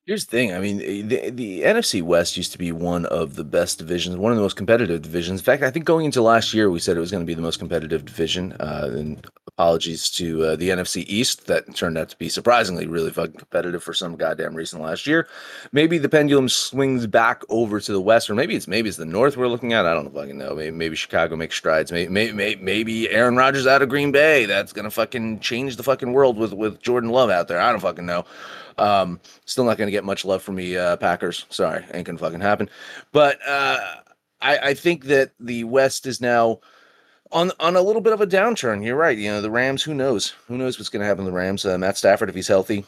Here's 0.09 0.25
the 0.25 0.31
thing. 0.31 0.55
I 0.55 0.59
mean, 0.59 0.79
the, 1.09 1.29
the 1.29 1.61
NFC 1.65 2.03
West 2.03 2.39
used 2.39 2.53
to 2.53 2.59
be 2.59 2.73
one 2.73 3.05
of 3.05 3.35
the 3.35 3.45
best 3.45 3.77
divisions, 3.77 4.17
one 4.17 4.33
of 4.33 4.37
the 4.37 4.43
most 4.43 4.57
competitive 4.57 5.03
divisions. 5.03 5.43
In 5.43 5.45
fact, 5.45 5.63
I 5.63 5.71
think 5.71 5.85
going 5.85 6.07
into 6.07 6.23
last 6.23 6.55
year, 6.55 6.71
we 6.71 6.79
said 6.79 6.97
it 6.97 7.01
was 7.01 7.11
going 7.11 7.23
to 7.23 7.27
be 7.27 7.35
the 7.35 7.43
most 7.43 7.59
competitive 7.59 8.07
division. 8.07 8.53
Uh, 8.53 8.89
and 8.91 9.27
apologies 9.59 10.09
to 10.09 10.45
uh, 10.45 10.57
the 10.57 10.69
NFC 10.69 11.05
East, 11.09 11.49
that 11.49 11.75
turned 11.75 11.99
out 11.99 12.09
to 12.09 12.17
be 12.17 12.29
surprisingly 12.29 12.87
really 12.87 13.11
fucking 13.11 13.39
competitive 13.39 13.83
for 13.83 13.93
some 13.93 14.15
goddamn 14.15 14.55
reason 14.55 14.81
last 14.81 15.05
year. 15.05 15.27
Maybe 15.73 15.99
the 15.99 16.09
pendulum 16.09 16.49
swings 16.49 17.09
back 17.09 17.43
over 17.49 17.81
to 17.81 17.93
the 17.93 18.01
West, 18.01 18.31
or 18.31 18.37
maybe 18.37 18.55
it's 18.55 18.69
maybe 18.69 18.89
it's 18.89 18.99
the 18.99 19.05
North 19.05 19.37
we're 19.37 19.49
looking 19.49 19.73
at. 19.73 19.85
I 19.85 19.95
don't 19.95 20.15
fucking 20.15 20.39
know. 20.39 20.55
Maybe, 20.55 20.71
maybe 20.71 20.95
Chicago 20.95 21.35
makes 21.35 21.57
strides. 21.57 21.91
Maybe, 21.91 22.09
maybe 22.09 22.63
maybe 22.63 23.11
Aaron 23.11 23.35
Rodgers 23.35 23.67
out 23.67 23.83
of 23.83 23.89
Green 23.89 24.13
Bay. 24.13 24.47
That's 24.47 24.73
gonna 24.73 24.93
fucking 24.93 25.41
change 25.41 25.75
the 25.75 25.83
fucking 25.83 26.13
world 26.13 26.39
with 26.39 26.53
with 26.53 26.81
Jordan 26.81 27.11
Love 27.11 27.29
out 27.29 27.49
there. 27.49 27.61
I 27.61 27.73
don't 27.73 27.81
fucking 27.81 28.07
know. 28.07 28.27
Um, 28.79 29.19
still 29.45 29.65
not 29.65 29.77
to 29.77 29.91
get 29.91 30.05
much 30.05 30.25
love 30.25 30.41
from 30.41 30.55
me, 30.55 30.77
uh, 30.77 30.97
Packers. 30.99 31.47
Sorry, 31.51 31.85
ain't 31.93 32.07
gonna 32.07 32.19
fucking 32.19 32.41
happen. 32.41 32.71
But 33.11 33.41
uh, 33.45 33.79
I, 34.41 34.59
I 34.59 34.75
think 34.75 35.07
that 35.07 35.33
the 35.41 35.65
West 35.65 36.07
is 36.07 36.21
now 36.21 36.61
on 37.33 37.53
on 37.61 37.77
a 37.77 37.83
little 37.83 38.03
bit 38.03 38.13
of 38.13 38.21
a 38.21 38.27
downturn. 38.27 38.85
You're 38.85 38.97
right. 38.97 39.17
You 39.17 39.31
know, 39.31 39.41
the 39.41 39.51
Rams. 39.51 39.83
Who 39.83 39.95
knows? 39.95 40.35
Who 40.47 40.57
knows 40.57 40.79
what's 40.79 40.89
going 40.89 41.01
to 41.01 41.07
happen 41.07 41.25
to 41.25 41.31
the 41.31 41.37
Rams? 41.37 41.65
Uh, 41.65 41.79
Matt 41.79 41.97
Stafford, 41.97 42.29
if 42.29 42.35
he's 42.35 42.49
healthy, 42.49 42.85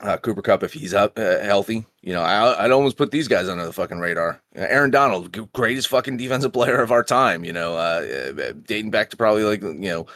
uh, 0.00 0.16
Cooper 0.16 0.42
Kupp, 0.42 0.62
if 0.62 0.72
he's 0.72 0.94
up 0.94 1.18
uh, 1.18 1.40
healthy. 1.40 1.86
You 2.02 2.12
know, 2.12 2.22
I, 2.22 2.64
I'd 2.64 2.70
almost 2.70 2.96
put 2.96 3.10
these 3.10 3.28
guys 3.28 3.48
under 3.48 3.64
the 3.64 3.72
fucking 3.72 3.98
radar. 3.98 4.40
Aaron 4.54 4.90
Donald, 4.90 5.52
greatest 5.52 5.88
fucking 5.88 6.16
defensive 6.16 6.52
player 6.54 6.80
of 6.80 6.92
our 6.92 7.04
time. 7.04 7.44
You 7.44 7.52
know, 7.52 7.74
uh, 7.74 8.34
uh 8.38 8.52
dating 8.66 8.90
back 8.90 9.10
to 9.10 9.16
probably 9.16 9.44
like 9.44 9.62
you 9.62 9.74
know. 9.74 10.06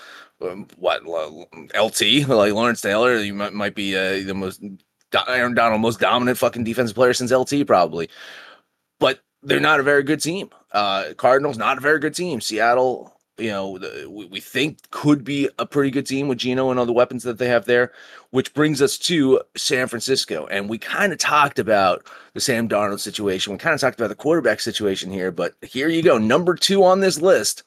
Um, 0.41 0.67
what 0.77 1.07
LT 1.07 2.29
like 2.29 2.53
Lawrence 2.53 2.81
Taylor? 2.81 3.17
You 3.19 3.33
might, 3.33 3.55
might 3.55 3.75
be 3.75 3.97
uh, 3.97 4.25
the 4.25 4.35
most 4.35 4.61
Aaron 5.29 5.55
Donald, 5.55 5.81
most 5.81 6.01
dominant 6.01 6.39
fucking 6.39 6.65
defensive 6.65 6.95
player 6.95 7.15
since 7.15 7.31
LT, 7.31 7.67
probably. 7.67 8.09
But 8.99 9.21
they're 9.43 9.61
not 9.61 9.81
a 9.81 9.85
very 9.85 10.03
good 10.03 10.21
team. 10.21 10.51
Uh, 10.73 11.15
Cardinals, 11.17 11.57
not 11.57 11.79
a 11.79 11.81
very 11.81 11.99
good 11.99 12.15
team. 12.15 12.41
Seattle, 12.41 13.14
you 13.39 13.51
know, 13.51 13.79
we, 14.09 14.41
think 14.41 14.91
could 14.91 15.25
be 15.25 15.49
a 15.59 15.67
pretty 15.67 15.91
good 15.91 16.07
team 16.07 16.29
with 16.29 16.39
Geno 16.39 16.71
and 16.71 16.79
all 16.79 16.87
the 16.87 16.93
weapons 16.93 17.25
that 17.25 17.39
they 17.39 17.49
have 17.49 17.65
there, 17.65 17.93
which 18.31 18.55
brings 18.55 18.81
us 18.81 18.97
to 18.99 19.41
San 19.57 19.89
Francisco. 19.89 20.47
And 20.47 20.69
we 20.69 20.79
kind 20.79 21.13
of 21.13 21.19
talked 21.19 21.59
about 21.59 22.07
the 22.35 22.41
Sam 22.41 22.69
Darnold 22.69 23.01
situation. 23.01 23.53
We 23.53 23.59
kind 23.59 23.75
of 23.75 23.81
talked 23.81 23.99
about 23.99 24.09
the 24.09 24.15
quarterback 24.15 24.61
situation 24.61 25.11
here, 25.11 25.33
but 25.33 25.55
here 25.63 25.89
you 25.89 26.03
go. 26.03 26.17
Number 26.17 26.55
two 26.55 26.85
on 26.85 27.01
this 27.01 27.21
list. 27.21 27.65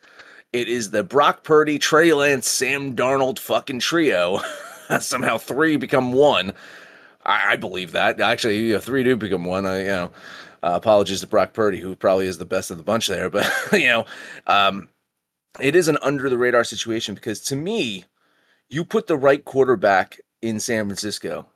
It 0.53 0.69
is 0.69 0.91
the 0.91 1.03
Brock 1.03 1.43
Purdy, 1.43 1.77
Trey 1.77 2.13
Lance, 2.13 2.47
Sam 2.47 2.95
Darnold 2.95 3.38
fucking 3.38 3.79
trio. 3.79 4.39
Somehow 5.01 5.38
three 5.38 5.75
become 5.75 6.13
one. 6.13 6.53
I, 7.25 7.53
I 7.53 7.55
believe 7.57 7.91
that. 7.91 8.21
Actually, 8.21 8.59
you 8.59 8.74
know, 8.74 8.79
three 8.79 9.03
do 9.03 9.17
become 9.17 9.43
one. 9.43 9.65
I, 9.65 9.79
you 9.81 9.88
know, 9.88 10.12
uh, 10.63 10.71
apologies 10.74 11.19
to 11.21 11.27
Brock 11.27 11.53
Purdy, 11.53 11.79
who 11.79 11.95
probably 11.95 12.27
is 12.27 12.38
the 12.38 12.45
best 12.45 12.71
of 12.71 12.77
the 12.77 12.83
bunch 12.83 13.07
there, 13.07 13.29
but 13.29 13.51
you 13.74 13.88
know, 13.88 14.05
um, 14.47 14.88
it 15.59 15.75
is 15.75 15.87
an 15.87 15.97
under 16.01 16.29
the 16.29 16.37
radar 16.37 16.63
situation 16.63 17.15
because 17.15 17.41
to 17.41 17.55
me, 17.55 18.05
you 18.69 18.85
put 18.85 19.07
the 19.07 19.17
right 19.17 19.43
quarterback 19.43 20.19
in 20.41 20.59
San 20.59 20.85
Francisco. 20.85 21.47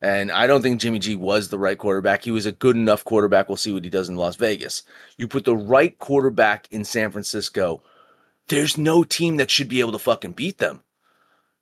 And 0.00 0.30
I 0.30 0.46
don't 0.46 0.60
think 0.60 0.80
Jimmy 0.80 0.98
G 0.98 1.16
was 1.16 1.48
the 1.48 1.58
right 1.58 1.78
quarterback. 1.78 2.22
He 2.22 2.30
was 2.30 2.44
a 2.44 2.52
good 2.52 2.76
enough 2.76 3.04
quarterback. 3.04 3.48
We'll 3.48 3.56
see 3.56 3.72
what 3.72 3.84
he 3.84 3.90
does 3.90 4.10
in 4.10 4.16
Las 4.16 4.36
Vegas. 4.36 4.82
You 5.16 5.26
put 5.26 5.44
the 5.44 5.56
right 5.56 5.98
quarterback 5.98 6.68
in 6.70 6.84
San 6.84 7.10
Francisco. 7.10 7.82
There's 8.48 8.76
no 8.76 9.02
team 9.02 9.38
that 9.38 9.50
should 9.50 9.68
be 9.68 9.80
able 9.80 9.92
to 9.92 9.98
fucking 9.98 10.32
beat 10.32 10.58
them 10.58 10.83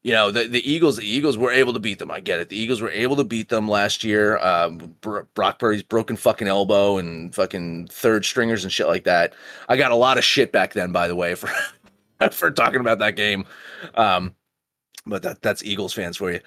you 0.03 0.13
know 0.13 0.31
the, 0.31 0.49
the 0.49 0.71
Eagles. 0.71 0.97
The 0.97 1.09
Eagles 1.09 1.39
were 1.39 1.53
able 1.53 1.73
to 1.73 1.79
beat 1.79 1.99
them. 1.99 2.11
I 2.11 2.21
get 2.21 2.41
it. 2.41 2.49
The 2.49 2.59
Eagles 2.59 2.81
were 2.81 2.91
able 2.91 3.17
to 3.17 3.25
beat 3.25 3.49
them 3.49 3.69
last 3.69 4.03
year. 4.03 4.39
Um, 4.39 4.97
Brock 5.01 5.59
Purdy's 5.59 5.83
broken 5.83 6.17
fucking 6.17 6.49
elbow 6.49 6.99
and 6.99 7.35
fucking 7.35 7.89
third 7.89 8.25
stringers 8.25 8.65
and 8.65 8.73
shit 8.73 8.89
like 8.89 9.05
that. 9.05 9.35
I 9.69 9.77
got 9.77 9.93
a 9.93 9.97
lot 9.97 10.19
of 10.19 10.25
shit 10.25 10.51
back 10.51 10.73
then, 10.73 10.91
by 10.91 11.09
the 11.09 11.15
way, 11.15 11.35
for 11.37 11.51
for 12.31 12.51
talking 12.51 12.81
about 12.81 12.99
that 12.99 13.17
game. 13.17 13.45
Um, 13.95 14.35
but 15.07 15.23
that 15.23 15.43
that's 15.43 15.63
Eagles 15.63 15.93
fans 15.93 16.17
for 16.17 16.33
you. 16.33 16.41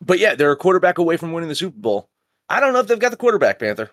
But 0.00 0.18
yeah, 0.18 0.34
they're 0.34 0.52
a 0.52 0.56
quarterback 0.56 0.98
away 0.98 1.16
from 1.16 1.32
winning 1.32 1.48
the 1.48 1.54
Super 1.54 1.78
Bowl. 1.78 2.08
I 2.48 2.58
don't 2.58 2.72
know 2.72 2.80
if 2.80 2.88
they've 2.88 2.98
got 2.98 3.10
the 3.10 3.16
quarterback, 3.16 3.58
Panther. 3.58 3.90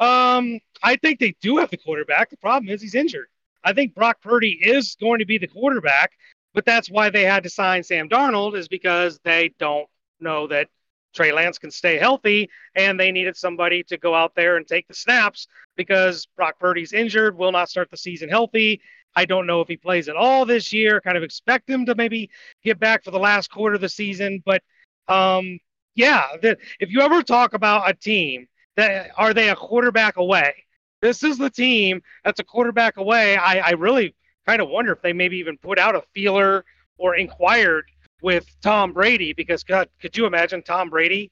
Um, 0.00 0.60
I 0.82 0.96
think 0.96 1.18
they 1.18 1.34
do 1.40 1.56
have 1.56 1.70
the 1.70 1.76
quarterback. 1.76 2.30
The 2.30 2.36
problem 2.36 2.68
is 2.68 2.82
he's 2.82 2.94
injured. 2.94 3.28
I 3.64 3.72
think 3.72 3.94
Brock 3.94 4.20
Purdy 4.22 4.52
is 4.52 4.96
going 5.00 5.18
to 5.18 5.26
be 5.26 5.38
the 5.38 5.48
quarterback. 5.48 6.12
But 6.54 6.64
that's 6.64 6.90
why 6.90 7.10
they 7.10 7.24
had 7.24 7.44
to 7.44 7.50
sign 7.50 7.82
Sam 7.82 8.08
Darnold, 8.08 8.56
is 8.56 8.68
because 8.68 9.20
they 9.24 9.54
don't 9.58 9.88
know 10.20 10.46
that 10.48 10.68
Trey 11.14 11.32
Lance 11.32 11.58
can 11.58 11.70
stay 11.70 11.98
healthy, 11.98 12.50
and 12.74 12.98
they 12.98 13.12
needed 13.12 13.36
somebody 13.36 13.82
to 13.84 13.96
go 13.96 14.14
out 14.14 14.34
there 14.34 14.56
and 14.56 14.66
take 14.66 14.86
the 14.88 14.94
snaps 14.94 15.46
because 15.76 16.26
Brock 16.36 16.58
Purdy's 16.58 16.92
injured, 16.92 17.36
will 17.36 17.52
not 17.52 17.68
start 17.68 17.90
the 17.90 17.96
season 17.96 18.28
healthy. 18.28 18.80
I 19.16 19.24
don't 19.24 19.46
know 19.46 19.60
if 19.60 19.68
he 19.68 19.76
plays 19.76 20.08
at 20.08 20.16
all 20.16 20.44
this 20.44 20.72
year. 20.72 21.00
Kind 21.00 21.16
of 21.16 21.22
expect 21.22 21.68
him 21.68 21.86
to 21.86 21.94
maybe 21.94 22.30
get 22.62 22.78
back 22.78 23.04
for 23.04 23.10
the 23.10 23.18
last 23.18 23.50
quarter 23.50 23.74
of 23.76 23.80
the 23.80 23.88
season, 23.88 24.42
but 24.44 24.62
um, 25.08 25.58
yeah, 25.94 26.36
the, 26.40 26.58
if 26.78 26.90
you 26.90 27.00
ever 27.00 27.22
talk 27.22 27.54
about 27.54 27.88
a 27.88 27.94
team 27.94 28.46
that 28.76 29.10
are 29.16 29.34
they 29.34 29.48
a 29.48 29.56
quarterback 29.56 30.16
away, 30.16 30.54
this 31.00 31.22
is 31.24 31.38
the 31.38 31.50
team 31.50 32.02
that's 32.24 32.38
a 32.38 32.44
quarterback 32.44 32.98
away. 32.98 33.36
I, 33.36 33.58
I 33.58 33.70
really 33.70 34.14
kind 34.48 34.62
of 34.62 34.70
wonder 34.70 34.92
if 34.92 35.02
they 35.02 35.12
maybe 35.12 35.36
even 35.36 35.58
put 35.58 35.78
out 35.78 35.94
a 35.94 36.00
feeler 36.14 36.64
or 36.96 37.16
inquired 37.16 37.84
with 38.22 38.46
Tom 38.62 38.94
Brady 38.94 39.34
because 39.34 39.62
God, 39.62 39.90
could 40.00 40.16
you 40.16 40.24
imagine 40.24 40.62
Tom 40.62 40.88
Brady 40.88 41.30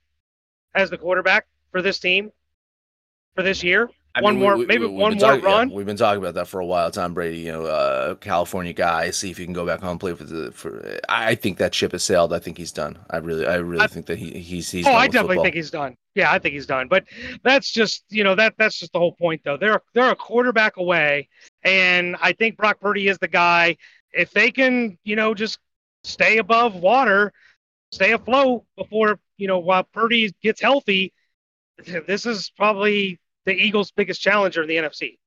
as 0.75 0.91
the 0.91 0.99
quarterback 0.99 1.47
for 1.73 1.81
this 1.81 1.99
team 1.99 2.31
for 3.35 3.43
this 3.43 3.63
year? 3.63 3.89
I 4.17 4.23
one 4.23 4.37
mean, 4.37 4.43
more, 4.45 4.57
we, 4.57 4.65
maybe 4.65 4.87
we, 4.87 4.93
one 4.93 5.13
more 5.13 5.21
talking, 5.21 5.45
run. 5.45 5.69
Yeah, 5.69 5.77
we've 5.77 5.85
been 5.85 5.99
talking 5.99 6.23
about 6.23 6.35
that 6.35 6.49
for 6.49 6.59
a 6.59 6.65
while. 6.65 6.91
Tom 6.91 7.13
Brady, 7.13 7.37
you 7.37 7.53
know, 7.53 7.67
uh, 7.67 8.15
California 8.15 8.73
guy. 8.73 9.11
See 9.11 9.31
if 9.31 9.37
he 9.37 9.45
can 9.45 9.53
go 9.53 9.67
back 9.67 9.81
home 9.81 9.99
play 9.99 10.15
for 10.15 10.25
the. 10.25 10.53
For 10.53 10.99
I 11.07 11.35
think 11.35 11.59
that 11.59 11.75
ship 11.75 11.93
has 11.93 12.03
sailed. 12.03 12.33
I 12.33 12.39
think 12.39 12.57
he's 12.57 12.73
done. 12.73 12.99
I 13.11 13.19
really, 13.19 13.47
I 13.47 13.57
really 13.57 13.85
I, 13.85 13.89
think 13.89 14.07
that 14.07 14.17
he 14.17 14.31
he's 14.39 14.71
he's. 14.71 14.87
Oh, 14.87 14.93
I 14.95 15.07
definitely 15.07 15.37
football. 15.37 15.45
think 15.45 15.57
he's 15.57 15.71
done. 15.71 15.97
Yeah, 16.15 16.33
I 16.33 16.39
think 16.39 16.55
he's 16.55 16.67
done. 16.67 16.89
But 16.89 17.05
that's 17.43 17.71
just 17.71 18.05
you 18.09 18.25
know 18.25 18.35
that 18.35 18.55
that's 18.57 18.79
just 18.79 18.95
the 18.95 18.99
whole 18.99 19.13
point 19.13 19.43
though. 19.45 19.59
They're 19.59 19.83
they're 19.93 20.11
a 20.11 20.17
quarterback 20.17 20.79
away, 20.79 21.29
and 21.63 22.17
I 22.23 22.33
think 22.33 22.57
Brock 22.57 22.81
Purdy 22.81 23.09
is 23.09 23.19
the 23.19 23.29
guy. 23.29 23.77
If 24.13 24.31
they 24.31 24.51
can, 24.51 24.97
you 25.05 25.17
know, 25.17 25.35
just 25.35 25.59
stay 26.05 26.39
above 26.39 26.75
water, 26.75 27.35
stay 27.93 28.13
afloat 28.13 28.65
before 28.79 29.21
you 29.37 29.47
know 29.47 29.59
while 29.59 29.85
Purdy 29.85 30.33
gets 30.43 30.63
healthy, 30.63 31.13
this 32.07 32.25
is 32.25 32.51
probably 32.57 33.21
the 33.47 33.55
Eagles' 33.55 33.91
biggest 33.91 34.21
challenger 34.21 34.63
in 34.63 34.69
the 34.69 34.77
NFC. 34.77 35.19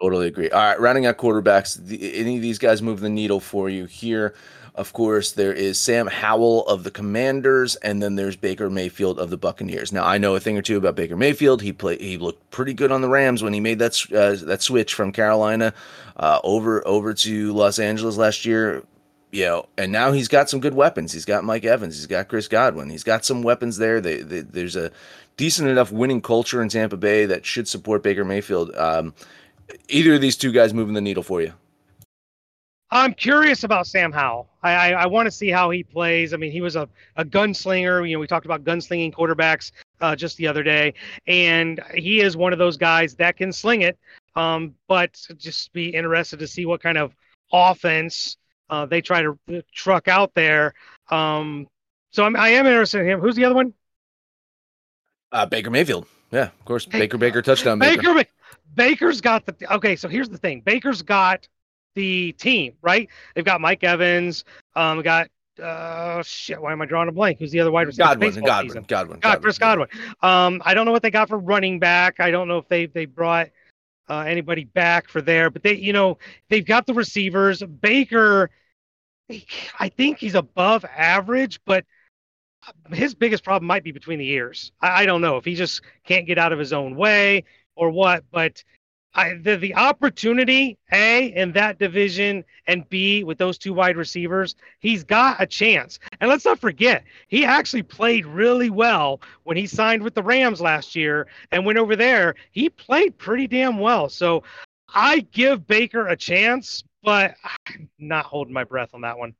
Totally 0.00 0.26
agree. 0.26 0.50
All 0.50 0.60
right, 0.60 0.80
rounding 0.80 1.06
out 1.06 1.16
quarterbacks, 1.16 1.82
the, 1.82 2.14
any 2.14 2.36
of 2.36 2.42
these 2.42 2.58
guys 2.58 2.82
move 2.82 3.00
the 3.00 3.08
needle 3.08 3.40
for 3.40 3.70
you 3.70 3.86
here? 3.86 4.34
Of 4.74 4.94
course, 4.94 5.32
there 5.32 5.52
is 5.52 5.78
Sam 5.78 6.06
Howell 6.06 6.66
of 6.66 6.82
the 6.82 6.90
Commanders, 6.90 7.76
and 7.76 8.02
then 8.02 8.14
there's 8.14 8.36
Baker 8.36 8.70
Mayfield 8.70 9.18
of 9.18 9.28
the 9.28 9.36
Buccaneers. 9.36 9.92
Now, 9.92 10.04
I 10.04 10.16
know 10.16 10.34
a 10.34 10.40
thing 10.40 10.56
or 10.56 10.62
two 10.62 10.78
about 10.78 10.96
Baker 10.96 11.14
Mayfield. 11.14 11.60
He 11.60 11.74
played, 11.74 12.00
he 12.00 12.16
looked 12.16 12.50
pretty 12.50 12.72
good 12.72 12.90
on 12.90 13.02
the 13.02 13.08
Rams 13.08 13.42
when 13.42 13.52
he 13.52 13.60
made 13.60 13.78
that 13.80 14.00
uh, 14.12 14.44
that 14.46 14.62
switch 14.62 14.94
from 14.94 15.12
Carolina 15.12 15.74
uh, 16.16 16.40
over 16.42 16.86
over 16.88 17.12
to 17.14 17.52
Los 17.52 17.78
Angeles 17.78 18.16
last 18.16 18.46
year. 18.46 18.82
You 19.32 19.44
know, 19.46 19.68
and 19.78 19.90
now 19.90 20.12
he's 20.12 20.28
got 20.28 20.50
some 20.50 20.60
good 20.60 20.74
weapons. 20.74 21.12
He's 21.12 21.24
got 21.24 21.42
Mike 21.42 21.64
Evans. 21.64 21.96
He's 21.96 22.06
got 22.06 22.28
Chris 22.28 22.48
Godwin. 22.48 22.90
He's 22.90 23.02
got 23.02 23.24
some 23.24 23.42
weapons 23.42 23.78
there. 23.78 23.98
They, 24.00 24.18
they, 24.18 24.40
there's 24.40 24.76
a 24.76 24.92
decent 25.38 25.68
enough 25.68 25.90
winning 25.90 26.20
culture 26.20 26.62
in 26.62 26.68
Tampa 26.68 26.98
Bay 26.98 27.24
that 27.24 27.46
should 27.46 27.66
support 27.66 28.02
Baker 28.02 28.26
Mayfield. 28.26 28.76
Um, 28.76 29.14
either 29.88 30.14
of 30.14 30.20
these 30.20 30.36
two 30.36 30.52
guys 30.52 30.74
moving 30.74 30.94
the 30.94 31.00
needle 31.00 31.22
for 31.22 31.40
you? 31.40 31.54
I'm 32.90 33.14
curious 33.14 33.64
about 33.64 33.86
Sam 33.86 34.12
Howell. 34.12 34.50
I, 34.62 34.72
I, 34.72 34.90
I 34.90 35.06
want 35.06 35.26
to 35.26 35.30
see 35.30 35.48
how 35.48 35.70
he 35.70 35.82
plays. 35.82 36.34
I 36.34 36.36
mean, 36.36 36.52
he 36.52 36.60
was 36.60 36.76
a, 36.76 36.86
a 37.16 37.24
gunslinger. 37.24 38.06
You 38.06 38.16
know, 38.16 38.20
we 38.20 38.26
talked 38.26 38.44
about 38.44 38.64
gunslinging 38.64 39.14
quarterbacks 39.14 39.72
uh, 40.02 40.14
just 40.14 40.36
the 40.36 40.46
other 40.46 40.62
day, 40.62 40.92
and 41.26 41.80
he 41.94 42.20
is 42.20 42.36
one 42.36 42.52
of 42.52 42.58
those 42.58 42.76
guys 42.76 43.14
that 43.14 43.38
can 43.38 43.50
sling 43.50 43.80
it. 43.80 43.98
Um, 44.36 44.74
but 44.88 45.18
just 45.38 45.72
be 45.72 45.88
interested 45.88 46.38
to 46.40 46.46
see 46.46 46.66
what 46.66 46.82
kind 46.82 46.98
of 46.98 47.14
offense 47.50 48.36
uh, 48.72 48.86
they 48.86 49.02
try 49.02 49.20
to 49.20 49.38
truck 49.70 50.08
out 50.08 50.32
there. 50.34 50.72
Um, 51.10 51.68
so 52.10 52.24
I'm, 52.24 52.34
I 52.34 52.48
am 52.48 52.66
interested 52.66 53.00
in 53.00 53.06
him. 53.06 53.20
Who's 53.20 53.36
the 53.36 53.44
other 53.44 53.54
one? 53.54 53.74
Uh, 55.30 55.44
Baker 55.44 55.70
Mayfield. 55.70 56.06
Yeah, 56.30 56.44
of 56.44 56.64
course. 56.64 56.88
Hey, 56.90 57.00
Baker, 57.00 57.18
Baker, 57.18 57.42
touchdown. 57.42 57.78
Baker. 57.78 58.14
Baker. 58.14 58.30
Baker's 58.74 59.20
got 59.20 59.44
the. 59.44 59.74
Okay, 59.74 59.94
so 59.94 60.08
here's 60.08 60.30
the 60.30 60.38
thing. 60.38 60.62
Baker's 60.62 61.02
got 61.02 61.46
the 61.94 62.32
team, 62.32 62.72
right? 62.80 63.08
They've 63.34 63.44
got 63.44 63.60
Mike 63.60 63.84
Evans. 63.84 64.44
Um, 64.74 65.02
got 65.02 65.28
uh 65.62 66.22
shit. 66.22 66.60
Why 66.60 66.72
am 66.72 66.80
I 66.80 66.86
drawing 66.86 67.10
a 67.10 67.12
blank? 67.12 67.38
Who's 67.38 67.50
the 67.50 67.60
other 67.60 67.70
wide 67.70 67.86
receiver? 67.86 68.08
Godwin, 68.08 68.30
Godwin, 68.30 68.44
Godwin, 68.44 68.84
Godwin, 68.88 69.20
God, 69.20 69.42
Chris 69.42 69.58
Godwin. 69.58 69.88
Um, 70.22 70.62
I 70.64 70.72
don't 70.72 70.86
know 70.86 70.92
what 70.92 71.02
they 71.02 71.10
got 71.10 71.28
for 71.28 71.36
running 71.36 71.78
back. 71.78 72.20
I 72.20 72.30
don't 72.30 72.48
know 72.48 72.56
if 72.56 72.68
they 72.68 72.86
they 72.86 73.04
brought 73.04 73.50
uh, 74.08 74.20
anybody 74.20 74.64
back 74.64 75.08
for 75.08 75.20
there, 75.20 75.50
but 75.50 75.62
they, 75.62 75.74
you 75.74 75.92
know, 75.92 76.16
they've 76.48 76.64
got 76.64 76.86
the 76.86 76.94
receivers. 76.94 77.62
Baker, 77.62 78.50
I 79.78 79.88
think 79.88 80.18
he's 80.18 80.34
above 80.34 80.84
average, 80.84 81.60
but 81.64 81.84
his 82.92 83.14
biggest 83.14 83.44
problem 83.44 83.66
might 83.66 83.84
be 83.84 83.92
between 83.92 84.18
the 84.18 84.28
ears. 84.30 84.72
I, 84.80 85.02
I 85.02 85.06
don't 85.06 85.20
know 85.20 85.36
if 85.36 85.44
he 85.44 85.54
just 85.54 85.82
can't 86.04 86.26
get 86.26 86.38
out 86.38 86.52
of 86.52 86.58
his 86.58 86.72
own 86.72 86.96
way 86.96 87.44
or 87.74 87.90
what, 87.90 88.24
but 88.30 88.62
I, 89.14 89.34
the 89.34 89.56
the 89.56 89.74
opportunity 89.74 90.78
a 90.90 91.26
in 91.34 91.52
that 91.52 91.78
division 91.78 92.44
and 92.66 92.88
b 92.88 93.24
with 93.24 93.36
those 93.36 93.58
two 93.58 93.74
wide 93.74 93.96
receivers 93.96 94.56
he's 94.80 95.04
got 95.04 95.40
a 95.40 95.46
chance. 95.46 95.98
And 96.20 96.30
let's 96.30 96.46
not 96.46 96.58
forget 96.58 97.04
he 97.28 97.44
actually 97.44 97.82
played 97.82 98.24
really 98.24 98.70
well 98.70 99.20
when 99.42 99.56
he 99.56 99.66
signed 99.66 100.02
with 100.02 100.14
the 100.14 100.22
rams 100.22 100.60
last 100.60 100.96
year 100.96 101.26
and 101.50 101.66
went 101.66 101.78
over 101.78 101.94
there. 101.94 102.34
He 102.52 102.70
played 102.70 103.18
pretty 103.18 103.46
damn 103.46 103.78
well. 103.78 104.08
So 104.08 104.44
i 104.94 105.20
give 105.32 105.66
baker 105.66 106.06
a 106.06 106.16
chance 106.16 106.84
but 107.02 107.34
i'm 107.44 107.88
not 107.98 108.24
holding 108.24 108.54
my 108.54 108.64
breath 108.64 108.90
on 108.94 109.02
that 109.02 109.18
one 109.18 109.34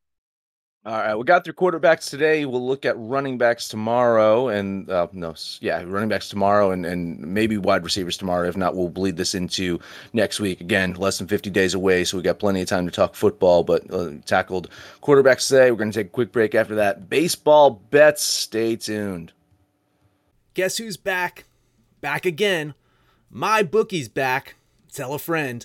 all 0.85 0.95
right, 0.95 1.15
we 1.15 1.23
got 1.23 1.45
through 1.45 1.55
quarterbacks 1.55 2.11
today. 2.11 2.45
We'll 2.45 2.67
look 2.67 2.85
at 2.85 2.99
running 2.99 3.39
backs 3.39 3.69
tomorrow, 3.69 4.49
and 4.49 4.91
uh, 4.91 5.07
no, 5.13 5.33
yeah, 5.61 5.81
running 5.87 6.09
backs 6.09 6.29
tomorrow, 6.29 6.73
and 6.73 6.85
and 6.85 7.21
maybe 7.21 7.57
wide 7.57 7.85
receivers 7.85 8.17
tomorrow. 8.17 8.49
If 8.49 8.57
not, 8.57 8.75
we'll 8.75 8.89
bleed 8.89 9.17
this 9.17 9.37
into 9.37 9.79
next 10.13 10.41
week. 10.41 10.61
Again, 10.61 10.95
less 10.95 11.19
than 11.19 11.29
50 11.29 11.51
days 11.51 11.75
away, 11.75 12.03
so 12.03 12.17
we 12.17 12.25
got 12.25 12.41
plenty 12.41 12.63
of 12.63 12.69
time 12.69 12.85
to 12.87 12.91
talk 12.91 13.15
football. 13.15 13.63
But 13.63 13.89
uh, 13.95 14.15
tackled 14.27 14.71
quarterbacks 15.01 15.47
today. 15.47 15.71
We're 15.71 15.77
going 15.77 15.93
to 15.93 16.01
take 16.01 16.09
a 16.09 16.11
quick 16.11 16.33
break 16.33 16.57
after 16.57 16.75
that. 16.75 17.09
Baseball 17.09 17.71
bets. 17.71 18.25
Stay 18.25 18.75
tuned. 18.75 19.33
Guess 20.55 20.79
who's 20.79 20.97
back? 20.97 21.45
Back 22.01 22.27
again. 22.27 22.75
My 23.31 23.63
bookie's 23.63 24.09
back. 24.09 24.57
Tell 24.93 25.15
a 25.15 25.19
friend. 25.21 25.65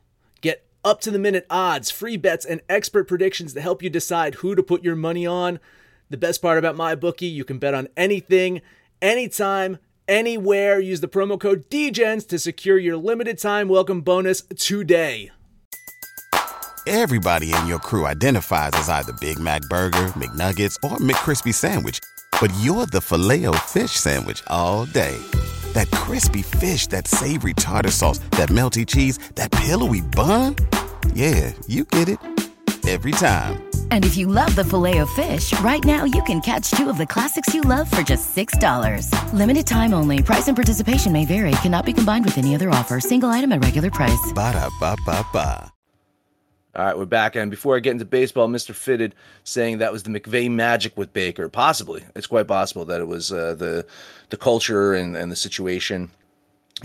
Up 0.83 0.99
to 1.01 1.11
the 1.11 1.19
minute 1.19 1.45
odds, 1.47 1.91
free 1.91 2.17
bets, 2.17 2.43
and 2.43 2.61
expert 2.67 3.07
predictions 3.07 3.53
to 3.53 3.61
help 3.61 3.83
you 3.83 3.89
decide 3.89 4.35
who 4.35 4.55
to 4.55 4.63
put 4.63 4.83
your 4.83 4.95
money 4.95 5.27
on. 5.27 5.59
The 6.09 6.17
best 6.17 6.41
part 6.41 6.57
about 6.57 6.75
my 6.75 6.95
bookie, 6.95 7.27
you 7.27 7.45
can 7.45 7.59
bet 7.59 7.75
on 7.75 7.87
anything, 7.95 8.61
anytime, 8.99 9.77
anywhere. 10.07 10.79
Use 10.79 10.99
the 10.99 11.07
promo 11.07 11.39
code 11.39 11.69
DGENS 11.69 12.27
to 12.29 12.39
secure 12.39 12.79
your 12.79 12.97
limited 12.97 13.37
time 13.37 13.67
welcome 13.67 14.01
bonus 14.01 14.41
today. 14.57 15.29
Everybody 16.87 17.53
in 17.53 17.67
your 17.67 17.77
crew 17.77 18.07
identifies 18.07 18.71
as 18.73 18.89
either 18.89 19.13
Big 19.21 19.37
Mac 19.37 19.61
Burger, 19.69 20.07
McNuggets, 20.17 20.77
or 20.83 20.97
McCrispy 20.97 21.53
Sandwich, 21.53 21.99
but 22.39 22.51
you're 22.59 22.87
the 22.87 23.01
filet 23.01 23.45
fish 23.67 23.91
Sandwich 23.91 24.41
all 24.47 24.87
day. 24.87 25.15
That 25.73 25.91
crispy 25.91 26.41
fish, 26.41 26.87
that 26.87 27.07
savory 27.07 27.53
tartar 27.53 27.91
sauce, 27.91 28.19
that 28.31 28.49
melty 28.49 28.85
cheese, 28.87 29.19
that 29.35 29.51
pillowy 29.51 30.01
bun. 30.01 30.55
Yeah, 31.13 31.53
you 31.67 31.83
get 31.85 32.09
it 32.09 32.17
every 32.87 33.11
time. 33.11 33.61
And 33.91 34.05
if 34.05 34.17
you 34.17 34.27
love 34.27 34.55
the 34.55 34.63
filet 34.63 34.97
of 34.99 35.09
fish, 35.11 35.57
right 35.59 35.83
now 35.83 36.03
you 36.05 36.23
can 36.23 36.41
catch 36.41 36.71
two 36.71 36.89
of 36.89 36.97
the 36.97 37.05
classics 37.05 37.53
you 37.53 37.61
love 37.61 37.91
for 37.91 38.01
just 38.01 38.35
$6. 38.35 39.33
Limited 39.33 39.67
time 39.67 39.93
only. 39.93 40.23
Price 40.23 40.47
and 40.47 40.57
participation 40.57 41.11
may 41.11 41.25
vary. 41.25 41.51
Cannot 41.61 41.85
be 41.85 41.93
combined 41.93 42.25
with 42.25 42.37
any 42.37 42.55
other 42.55 42.69
offer. 42.69 42.99
Single 42.99 43.29
item 43.29 43.51
at 43.51 43.63
regular 43.63 43.91
price. 43.91 44.31
Ba 44.33 44.53
da 44.53 44.69
ba 44.79 44.95
ba 45.05 45.25
ba. 45.31 45.71
All 46.73 46.85
right, 46.85 46.97
we're 46.97 47.03
back. 47.03 47.35
And 47.35 47.51
before 47.51 47.75
I 47.75 47.81
get 47.81 47.91
into 47.91 48.05
baseball, 48.05 48.47
Mr. 48.47 48.73
Fitted 48.73 49.13
saying 49.43 49.79
that 49.79 49.91
was 49.91 50.03
the 50.03 50.09
McVay 50.09 50.49
magic 50.49 50.95
with 50.95 51.11
Baker. 51.11 51.49
Possibly. 51.49 52.01
It's 52.15 52.27
quite 52.27 52.47
possible 52.47 52.85
that 52.85 53.01
it 53.01 53.07
was 53.07 53.29
uh, 53.29 53.55
the 53.55 53.85
the 54.31 54.37
culture 54.37 54.93
and, 54.93 55.15
and 55.15 55.31
the 55.31 55.35
situation. 55.35 56.09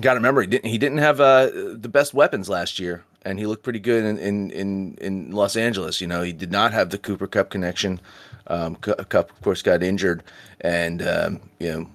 Got 0.00 0.12
to 0.12 0.18
remember, 0.18 0.42
he 0.42 0.46
didn't, 0.46 0.66
he 0.66 0.76
didn't 0.76 0.98
have 0.98 1.20
uh, 1.20 1.50
the 1.52 1.88
best 1.88 2.12
weapons 2.12 2.50
last 2.50 2.78
year 2.78 3.02
and 3.26 3.40
he 3.40 3.46
looked 3.46 3.64
pretty 3.64 3.80
good 3.80 4.04
in, 4.04 4.18
in, 4.18 4.50
in, 4.52 4.98
in 5.00 5.32
Los 5.32 5.56
Angeles. 5.56 6.00
You 6.00 6.06
know, 6.06 6.22
he 6.22 6.32
did 6.32 6.52
not 6.52 6.72
have 6.72 6.90
the 6.90 6.98
Cooper 6.98 7.26
Kupp 7.26 7.50
connection. 7.50 8.00
Um, 8.46 8.76
Kupp, 8.76 9.30
of 9.30 9.42
course, 9.42 9.62
got 9.62 9.82
injured, 9.82 10.22
and 10.60 11.02
um, 11.02 11.40
you 11.58 11.72
know, 11.72 11.90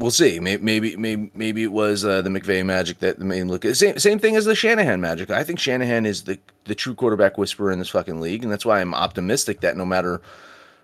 we'll 0.00 0.10
see. 0.10 0.40
Maybe 0.40 0.60
maybe 0.60 0.96
maybe, 0.96 1.30
maybe 1.34 1.62
it 1.62 1.70
was 1.70 2.04
uh, 2.04 2.22
the 2.22 2.30
McVay 2.30 2.66
magic 2.66 2.98
that 2.98 3.20
made 3.20 3.38
him 3.38 3.48
look. 3.48 3.64
Same 3.64 3.98
same 3.98 4.18
thing 4.18 4.34
as 4.34 4.44
the 4.44 4.56
Shanahan 4.56 5.00
magic. 5.00 5.30
I 5.30 5.44
think 5.44 5.60
Shanahan 5.60 6.04
is 6.04 6.24
the 6.24 6.40
the 6.64 6.74
true 6.74 6.96
quarterback 6.96 7.38
whisperer 7.38 7.70
in 7.70 7.78
this 7.78 7.90
fucking 7.90 8.20
league, 8.20 8.42
and 8.42 8.52
that's 8.52 8.66
why 8.66 8.80
I'm 8.80 8.94
optimistic 8.94 9.60
that 9.60 9.76
no 9.76 9.86
matter 9.86 10.20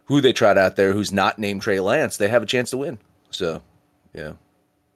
who 0.04 0.20
they 0.20 0.32
trot 0.32 0.56
out 0.56 0.76
there, 0.76 0.92
who's 0.92 1.10
not 1.10 1.40
named 1.40 1.62
Trey 1.62 1.80
Lance, 1.80 2.16
they 2.16 2.28
have 2.28 2.44
a 2.44 2.46
chance 2.46 2.70
to 2.70 2.76
win. 2.76 2.98
So, 3.30 3.60
yeah, 4.14 4.32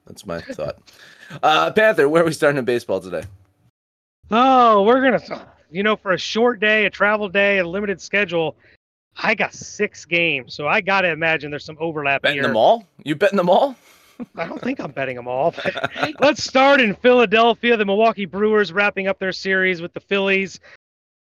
that's 0.06 0.26
my 0.26 0.40
thought. 0.40 0.78
Uh, 1.42 1.72
Panther, 1.72 2.10
where 2.10 2.22
are 2.22 2.26
we 2.26 2.32
starting 2.34 2.58
in 2.58 2.64
baseball 2.66 3.00
today? 3.00 3.22
Oh, 4.30 4.82
we're 4.82 5.00
gonna, 5.00 5.46
you 5.70 5.82
know, 5.82 5.96
for 5.96 6.12
a 6.12 6.18
short 6.18 6.60
day, 6.60 6.84
a 6.84 6.90
travel 6.90 7.26
day, 7.26 7.58
a 7.58 7.66
limited 7.66 8.02
schedule. 8.02 8.54
I 9.16 9.34
got 9.34 9.54
six 9.54 10.04
games, 10.04 10.54
so 10.54 10.68
I 10.68 10.82
gotta 10.82 11.08
imagine 11.08 11.50
there's 11.50 11.64
some 11.64 11.78
overlap 11.80 12.20
betting 12.20 12.36
here. 12.36 12.42
them 12.42 12.56
all? 12.58 12.86
You 13.02 13.14
betting 13.14 13.38
them 13.38 13.48
all? 13.48 13.76
I 14.36 14.46
don't 14.46 14.60
think 14.60 14.78
I'm 14.78 14.90
betting 14.90 15.16
them 15.16 15.26
all. 15.26 15.54
Let's 16.20 16.44
start 16.44 16.82
in 16.82 16.94
Philadelphia. 16.96 17.76
The 17.78 17.86
Milwaukee 17.86 18.26
Brewers 18.26 18.74
wrapping 18.74 19.08
up 19.08 19.18
their 19.18 19.32
series 19.32 19.80
with 19.80 19.94
the 19.94 20.00
Phillies. 20.00 20.60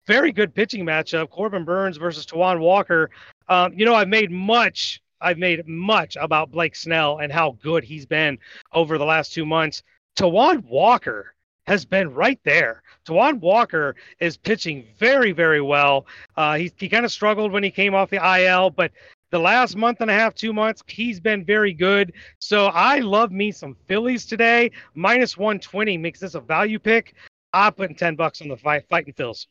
Very 0.07 0.33
good 0.33 0.55
pitching 0.55 0.87
matchup. 0.87 1.29
Corbin 1.29 1.67
Burnes 1.67 1.99
versus 1.99 2.25
Taijuan 2.25 2.61
Walker. 2.61 3.11
Um, 3.49 3.75
you 3.77 3.85
know, 3.85 3.95
I've 3.95 4.09
made 4.09 4.31
much. 4.31 5.02
I've 5.23 5.39
made 5.39 5.67
much 5.67 6.17
about 6.17 6.51
Blake 6.51 6.77
Snell 6.77 7.19
and 7.19 7.33
how 7.33 7.57
good 7.63 7.85
he's 7.85 8.07
been 8.07 8.39
over 8.73 8.99
the 8.99 9.05
last 9.05 9.33
two 9.33 9.47
months. 9.47 9.83
Taijuan 10.17 10.65
Walker 10.65 11.35
has 11.67 11.85
been 11.85 12.13
right 12.13 12.41
there. 12.45 12.83
Taijuan 13.07 13.41
Walker 13.41 13.95
is 14.21 14.37
pitching 14.37 14.85
very, 14.99 15.33
very 15.33 15.61
well. 15.61 16.07
Uh, 16.37 16.57
he 16.57 16.73
he 16.77 16.89
kind 16.89 17.05
of 17.05 17.13
struggled 17.13 17.53
when 17.53 17.63
he 17.63 17.71
came 17.71 17.95
off 17.95 18.11
the 18.11 18.41
IL, 18.41 18.71
but 18.71 18.93
the 19.31 19.39
last 19.39 19.77
month 19.77 20.01
and 20.03 20.11
a 20.11 20.15
half, 20.15 20.35
two 20.35 20.53
months, 20.53 20.83
he's 20.87 21.19
been 21.19 21.45
very 21.45 21.73
good. 21.73 22.13
So 22.39 22.67
I 22.67 22.99
love 22.99 23.33
me 23.33 23.51
some 23.51 23.77
Phillies 23.89 24.27
today. 24.27 24.71
Minus 24.95 25.39
120 25.39 25.97
makes 25.97 26.21
this 26.21 26.35
a 26.35 26.41
value 26.41 26.79
pick. 26.79 27.15
I'm 27.55 27.73
putting 27.73 27.97
10 27.97 28.15
bucks 28.15 28.43
on 28.43 28.49
the 28.49 28.57
fight, 28.57 28.85
fighting 28.91 29.15
Phils. 29.15 29.47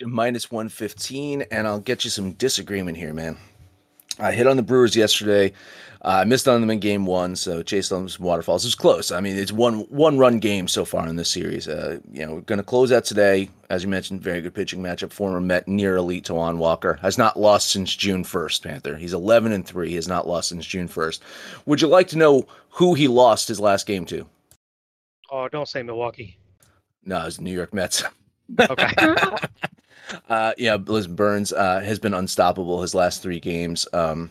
Minus 0.00 0.50
115, 0.50 1.42
and 1.50 1.66
I'll 1.66 1.80
get 1.80 2.04
you 2.04 2.10
some 2.10 2.32
disagreement 2.32 2.96
here, 2.96 3.12
man. 3.12 3.36
I 4.18 4.32
hit 4.32 4.46
on 4.46 4.56
the 4.56 4.62
Brewers 4.62 4.96
yesterday. 4.96 5.52
Uh, 6.02 6.20
I 6.20 6.24
missed 6.24 6.46
on 6.46 6.60
them 6.60 6.70
in 6.70 6.78
game 6.78 7.04
one, 7.04 7.34
so 7.36 7.62
Chase 7.62 7.90
on 7.90 8.08
waterfalls. 8.20 8.64
It 8.64 8.68
was 8.68 8.74
close. 8.74 9.10
I 9.10 9.20
mean, 9.20 9.36
it's 9.36 9.50
one 9.50 9.80
one 9.88 10.18
run 10.18 10.38
game 10.38 10.68
so 10.68 10.84
far 10.84 11.08
in 11.08 11.16
this 11.16 11.30
series. 11.30 11.66
Uh, 11.66 11.98
you 12.12 12.24
know, 12.24 12.34
we're 12.34 12.40
going 12.42 12.58
to 12.58 12.64
close 12.64 12.92
out 12.92 13.04
today. 13.04 13.50
As 13.70 13.82
you 13.82 13.88
mentioned, 13.88 14.22
very 14.22 14.40
good 14.40 14.54
pitching 14.54 14.82
matchup. 14.82 15.12
Former 15.12 15.40
Met 15.40 15.66
near 15.66 15.96
elite 15.96 16.26
Taijuan 16.26 16.58
Walker 16.58 16.94
has 17.02 17.18
not 17.18 17.38
lost 17.38 17.70
since 17.70 17.94
June 17.96 18.22
1st, 18.22 18.62
Panther. 18.62 18.96
He's 18.96 19.14
11 19.14 19.52
and 19.52 19.66
3. 19.66 19.88
He 19.88 19.96
has 19.96 20.06
not 20.06 20.28
lost 20.28 20.50
since 20.50 20.64
June 20.64 20.88
1st. 20.88 21.20
Would 21.66 21.80
you 21.80 21.88
like 21.88 22.08
to 22.08 22.18
know 22.18 22.46
who 22.70 22.94
he 22.94 23.08
lost 23.08 23.48
his 23.48 23.58
last 23.58 23.86
game 23.86 24.04
to? 24.06 24.26
Oh, 25.30 25.48
don't 25.48 25.68
say 25.68 25.82
Milwaukee. 25.82 26.38
No, 27.04 27.26
it's 27.26 27.40
New 27.40 27.52
York 27.52 27.74
Mets. 27.74 28.04
Okay. 28.60 28.92
uh, 30.28 30.52
yeah, 30.58 30.76
Liz 30.76 31.06
Burnes 31.06 31.52
uh, 31.52 31.80
has 31.80 31.98
been 31.98 32.14
unstoppable 32.14 32.82
his 32.82 32.94
last 32.94 33.22
three 33.22 33.40
games. 33.40 33.86
Um, 33.92 34.30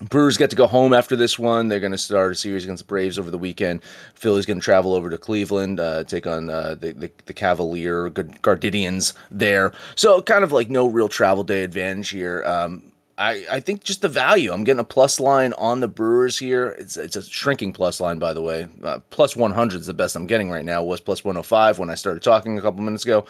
Brewers 0.00 0.36
get 0.36 0.50
to 0.50 0.56
go 0.56 0.66
home 0.66 0.94
after 0.94 1.16
this 1.16 1.38
one. 1.38 1.68
They're 1.68 1.80
going 1.80 1.92
to 1.92 1.98
start 1.98 2.32
a 2.32 2.34
series 2.36 2.64
against 2.64 2.84
the 2.84 2.86
Braves 2.86 3.18
over 3.18 3.30
the 3.30 3.38
weekend. 3.38 3.82
Philly's 4.14 4.46
going 4.46 4.60
to 4.60 4.64
travel 4.64 4.94
over 4.94 5.10
to 5.10 5.18
Cleveland, 5.18 5.80
uh, 5.80 6.04
take 6.04 6.26
on 6.26 6.50
uh, 6.50 6.76
the, 6.76 6.92
the, 6.92 7.10
the 7.26 7.32
Cavalier 7.32 8.10
Guardians 8.10 9.14
there. 9.30 9.72
So 9.96 10.22
kind 10.22 10.44
of 10.44 10.52
like 10.52 10.70
no 10.70 10.86
real 10.86 11.08
travel 11.08 11.42
day 11.42 11.64
advantage 11.64 12.10
here. 12.10 12.44
Um, 12.44 12.92
I, 13.18 13.44
I 13.50 13.60
think 13.60 13.82
just 13.82 14.00
the 14.00 14.08
value. 14.08 14.52
I'm 14.52 14.62
getting 14.62 14.78
a 14.78 14.84
plus 14.84 15.18
line 15.18 15.52
on 15.54 15.80
the 15.80 15.88
Brewers 15.88 16.38
here. 16.38 16.76
It's 16.78 16.96
it's 16.96 17.16
a 17.16 17.22
shrinking 17.22 17.72
plus 17.72 18.00
line, 18.00 18.20
by 18.20 18.32
the 18.32 18.42
way. 18.42 18.68
Uh, 18.84 19.00
plus 19.10 19.34
100 19.34 19.80
is 19.80 19.86
the 19.86 19.94
best 19.94 20.14
I'm 20.14 20.28
getting 20.28 20.50
right 20.50 20.64
now. 20.64 20.84
Was 20.84 21.00
plus 21.00 21.24
105 21.24 21.80
when 21.80 21.90
I 21.90 21.96
started 21.96 22.22
talking 22.22 22.56
a 22.56 22.62
couple 22.62 22.80
minutes 22.82 23.04
ago. 23.04 23.26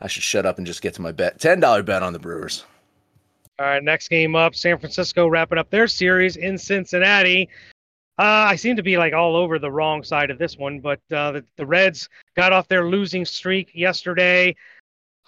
I 0.00 0.06
should 0.06 0.22
shut 0.22 0.46
up 0.46 0.58
and 0.58 0.66
just 0.66 0.82
get 0.82 0.94
to 0.94 1.02
my 1.02 1.12
bet. 1.12 1.38
$10 1.38 1.84
bet 1.84 2.02
on 2.02 2.12
the 2.12 2.18
Brewers. 2.18 2.64
All 3.58 3.66
right, 3.66 3.82
next 3.82 4.08
game 4.08 4.36
up, 4.36 4.54
San 4.54 4.78
Francisco 4.78 5.26
wrapping 5.26 5.58
up 5.58 5.68
their 5.70 5.88
series 5.88 6.36
in 6.36 6.56
Cincinnati. 6.56 7.48
Uh, 8.16 8.46
I 8.50 8.56
seem 8.56 8.76
to 8.76 8.82
be 8.82 8.98
like 8.98 9.12
all 9.12 9.34
over 9.36 9.58
the 9.58 9.70
wrong 9.70 10.02
side 10.04 10.30
of 10.30 10.38
this 10.38 10.56
one, 10.56 10.80
but 10.80 11.00
uh, 11.12 11.32
the, 11.32 11.44
the 11.56 11.66
Reds 11.66 12.08
got 12.36 12.52
off 12.52 12.68
their 12.68 12.88
losing 12.88 13.24
streak 13.24 13.70
yesterday. 13.74 14.54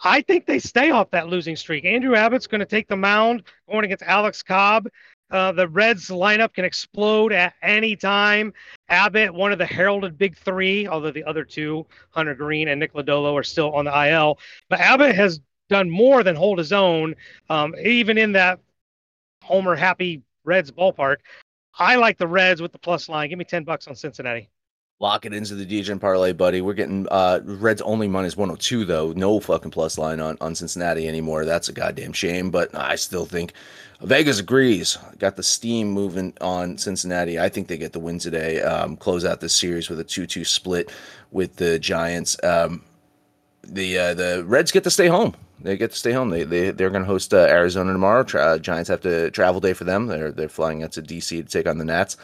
I 0.02 0.22
think 0.22 0.46
they 0.46 0.58
stay 0.58 0.90
off 0.90 1.10
that 1.10 1.28
losing 1.28 1.56
streak. 1.56 1.84
Andrew 1.84 2.14
Abbott's 2.14 2.46
going 2.46 2.60
to 2.60 2.66
take 2.66 2.88
the 2.88 2.96
mound 2.96 3.42
going 3.68 3.84
against 3.84 4.04
Alex 4.04 4.42
Cobb. 4.42 4.88
Uh, 5.30 5.52
the 5.52 5.68
Reds 5.68 6.08
lineup 6.08 6.52
can 6.52 6.64
explode 6.64 7.32
at 7.32 7.54
any 7.62 7.94
time. 7.94 8.52
Abbott, 8.88 9.32
one 9.32 9.52
of 9.52 9.58
the 9.58 9.66
heralded 9.66 10.18
big 10.18 10.36
three, 10.36 10.88
although 10.88 11.12
the 11.12 11.24
other 11.24 11.44
two, 11.44 11.86
Hunter 12.10 12.34
Greene 12.34 12.68
and 12.68 12.80
Nick 12.80 12.94
Lodolo, 12.94 13.34
are 13.34 13.44
still 13.44 13.72
on 13.72 13.84
the 13.84 14.08
IL. 14.08 14.38
But 14.68 14.80
Abbott 14.80 15.14
has 15.14 15.40
done 15.68 15.88
more 15.88 16.22
than 16.22 16.34
hold 16.34 16.58
his 16.58 16.72
own, 16.72 17.14
um, 17.48 17.74
even 17.82 18.18
in 18.18 18.32
that 18.32 18.58
Homer 19.42 19.76
happy 19.76 20.22
Reds 20.44 20.70
ballpark. 20.70 21.16
I 21.78 21.96
like 21.96 22.18
the 22.18 22.26
Reds 22.26 22.60
with 22.60 22.72
the 22.72 22.78
plus 22.78 23.08
line. 23.08 23.28
Give 23.30 23.38
me 23.38 23.44
10 23.44 23.64
bucks 23.64 23.86
on 23.86 23.94
Cincinnati. 23.94 24.50
Lock 25.00 25.24
it 25.24 25.32
into 25.32 25.54
the 25.54 25.64
DJ 25.64 25.98
parlay, 25.98 26.32
buddy. 26.32 26.60
We're 26.60 26.74
getting 26.74 27.08
uh 27.10 27.40
Reds 27.42 27.80
only 27.82 28.06
minus 28.06 28.36
102 28.36 28.84
though. 28.84 29.12
No 29.12 29.40
fucking 29.40 29.70
plus 29.70 29.96
line 29.96 30.20
on, 30.20 30.36
on 30.42 30.54
Cincinnati 30.54 31.08
anymore. 31.08 31.46
That's 31.46 31.70
a 31.70 31.72
goddamn 31.72 32.12
shame, 32.12 32.50
but 32.50 32.74
I 32.74 32.96
still 32.96 33.24
think 33.24 33.54
Vegas 34.02 34.38
agrees. 34.38 34.98
Got 35.18 35.36
the 35.36 35.42
steam 35.42 35.90
moving 35.90 36.34
on 36.42 36.76
Cincinnati. 36.76 37.40
I 37.40 37.48
think 37.48 37.68
they 37.68 37.78
get 37.78 37.94
the 37.94 37.98
win 37.98 38.18
today. 38.18 38.60
Um, 38.60 38.96
close 38.96 39.24
out 39.24 39.40
this 39.40 39.54
series 39.54 39.88
with 39.88 40.00
a 40.00 40.04
2-2 40.04 40.46
split 40.46 40.92
with 41.30 41.56
the 41.56 41.78
Giants. 41.78 42.36
Um, 42.44 42.82
the 43.64 43.98
uh, 43.98 44.14
the 44.14 44.44
Reds 44.46 44.70
get 44.70 44.84
to 44.84 44.90
stay 44.90 45.06
home 45.06 45.34
they 45.62 45.76
get 45.76 45.92
to 45.92 45.96
stay 45.96 46.12
home. 46.12 46.30
They 46.30 46.44
they 46.44 46.70
they're 46.70 46.90
going 46.90 47.02
to 47.02 47.08
host 47.08 47.32
uh, 47.32 47.38
Arizona 47.38 47.92
tomorrow. 47.92 48.22
Tra- 48.22 48.58
Giants 48.58 48.88
have 48.88 49.00
to 49.02 49.30
travel 49.30 49.60
day 49.60 49.72
for 49.72 49.84
them. 49.84 50.06
They're 50.06 50.32
they're 50.32 50.48
flying 50.48 50.82
out 50.82 50.92
to 50.92 51.02
DC 51.02 51.28
to 51.28 51.42
take 51.44 51.66
on 51.66 51.78
the 51.78 51.84
Nats. 51.84 52.16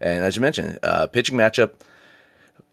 And 0.00 0.24
as 0.24 0.36
you 0.36 0.42
mentioned, 0.42 0.78
uh, 0.82 1.06
pitching 1.06 1.36
matchup. 1.36 1.72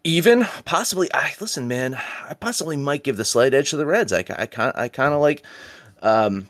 Even 0.03 0.45
possibly, 0.65 1.13
I 1.13 1.33
listen, 1.41 1.67
man. 1.67 1.99
I 2.27 2.33
possibly 2.33 2.77
might 2.77 3.03
give 3.03 3.17
the 3.17 3.25
slight 3.25 3.53
edge 3.53 3.71
to 3.71 3.77
the 3.77 3.85
Reds. 3.85 4.13
I 4.13 4.19
I 4.19 4.45
kind 4.45 4.71
I 4.75 4.87
kind 4.87 5.13
of 5.13 5.19
like 5.19 5.43
um, 6.01 6.47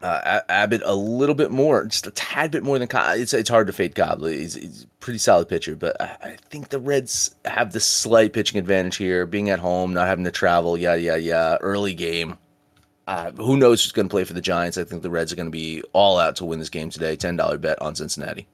uh, 0.00 0.40
Abbott 0.48 0.82
a 0.84 0.94
little 0.94 1.34
bit 1.34 1.50
more, 1.50 1.84
just 1.84 2.06
a 2.06 2.10
tad 2.12 2.50
bit 2.50 2.62
more 2.62 2.78
than 2.78 2.88
Cobb. 2.88 3.18
It's 3.18 3.34
it's 3.34 3.50
hard 3.50 3.66
to 3.66 3.72
fade 3.72 3.94
Cobb. 3.94 4.22
He's, 4.22 4.54
he's 4.54 4.86
pretty 5.00 5.18
solid 5.18 5.48
pitcher, 5.48 5.74
but 5.74 6.00
I, 6.00 6.16
I, 6.22 6.36
think 6.50 6.68
the 6.68 6.78
Reds 6.78 7.34
have 7.44 7.72
the 7.72 7.80
slight 7.80 8.32
pitching 8.32 8.58
advantage 8.58 8.96
here, 8.96 9.26
being 9.26 9.50
at 9.50 9.58
home, 9.58 9.92
not 9.94 10.06
having 10.06 10.24
to 10.24 10.30
travel, 10.30 10.78
yada 10.78 11.00
yada 11.00 11.20
yada. 11.20 11.58
Early 11.60 11.94
game, 11.94 12.38
uh, 13.08 13.32
who 13.32 13.56
knows 13.56 13.82
who's 13.82 13.92
going 13.92 14.08
to 14.08 14.12
play 14.12 14.24
for 14.24 14.34
the 14.34 14.40
Giants? 14.40 14.78
I 14.78 14.84
think 14.84 15.02
the 15.02 15.10
Reds 15.10 15.32
are 15.32 15.36
going 15.36 15.46
to 15.46 15.50
be 15.50 15.82
all 15.92 16.18
out 16.18 16.36
to 16.36 16.44
win 16.44 16.60
this 16.60 16.70
game 16.70 16.90
today. 16.90 17.16
Ten 17.16 17.36
dollar 17.36 17.58
bet 17.58 17.80
on 17.82 17.96
Cincinnati. 17.96 18.46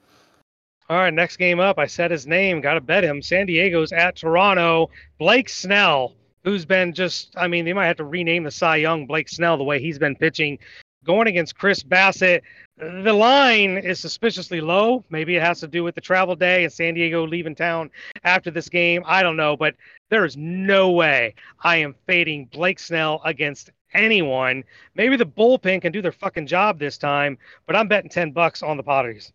All 0.90 0.98
right, 0.98 1.14
next 1.14 1.38
game 1.38 1.60
up. 1.60 1.78
I 1.78 1.86
said 1.86 2.10
his 2.10 2.26
name. 2.26 2.60
Got 2.60 2.74
to 2.74 2.80
bet 2.82 3.04
him. 3.04 3.22
San 3.22 3.46
Diego's 3.46 3.90
at 3.90 4.16
Toronto. 4.16 4.90
Blake 5.18 5.48
Snell, 5.48 6.14
who's 6.42 6.66
been 6.66 6.92
just, 6.92 7.32
I 7.38 7.48
mean, 7.48 7.64
they 7.64 7.72
might 7.72 7.86
have 7.86 7.96
to 7.96 8.04
rename 8.04 8.44
the 8.44 8.50
Cy 8.50 8.76
Young 8.76 9.06
Blake 9.06 9.30
Snell 9.30 9.56
the 9.56 9.64
way 9.64 9.80
he's 9.80 9.98
been 9.98 10.14
pitching. 10.14 10.58
Going 11.02 11.26
against 11.26 11.56
Chris 11.56 11.82
Bassitt. 11.82 12.42
The 12.76 13.12
line 13.14 13.78
is 13.78 13.98
suspiciously 13.98 14.60
low. 14.60 15.04
Maybe 15.08 15.36
it 15.36 15.42
has 15.42 15.60
to 15.60 15.68
do 15.68 15.84
with 15.84 15.94
the 15.94 16.02
travel 16.02 16.36
day 16.36 16.64
and 16.64 16.72
San 16.72 16.92
Diego 16.92 17.26
leaving 17.26 17.54
town 17.54 17.90
after 18.22 18.50
this 18.50 18.68
game. 18.68 19.02
I 19.06 19.22
don't 19.22 19.36
know, 19.38 19.56
but 19.56 19.76
there 20.10 20.26
is 20.26 20.36
no 20.36 20.90
way 20.90 21.34
I 21.62 21.76
am 21.76 21.94
fading 22.06 22.46
Blake 22.52 22.78
Snell 22.78 23.22
against 23.24 23.70
anyone. 23.94 24.64
Maybe 24.94 25.16
the 25.16 25.24
bullpen 25.24 25.80
can 25.80 25.92
do 25.92 26.02
their 26.02 26.12
fucking 26.12 26.46
job 26.46 26.78
this 26.78 26.98
time, 26.98 27.38
but 27.66 27.74
I'm 27.74 27.88
betting 27.88 28.10
10 28.10 28.32
bucks 28.32 28.62
on 28.62 28.76
the 28.76 28.82
Padres 28.82 29.32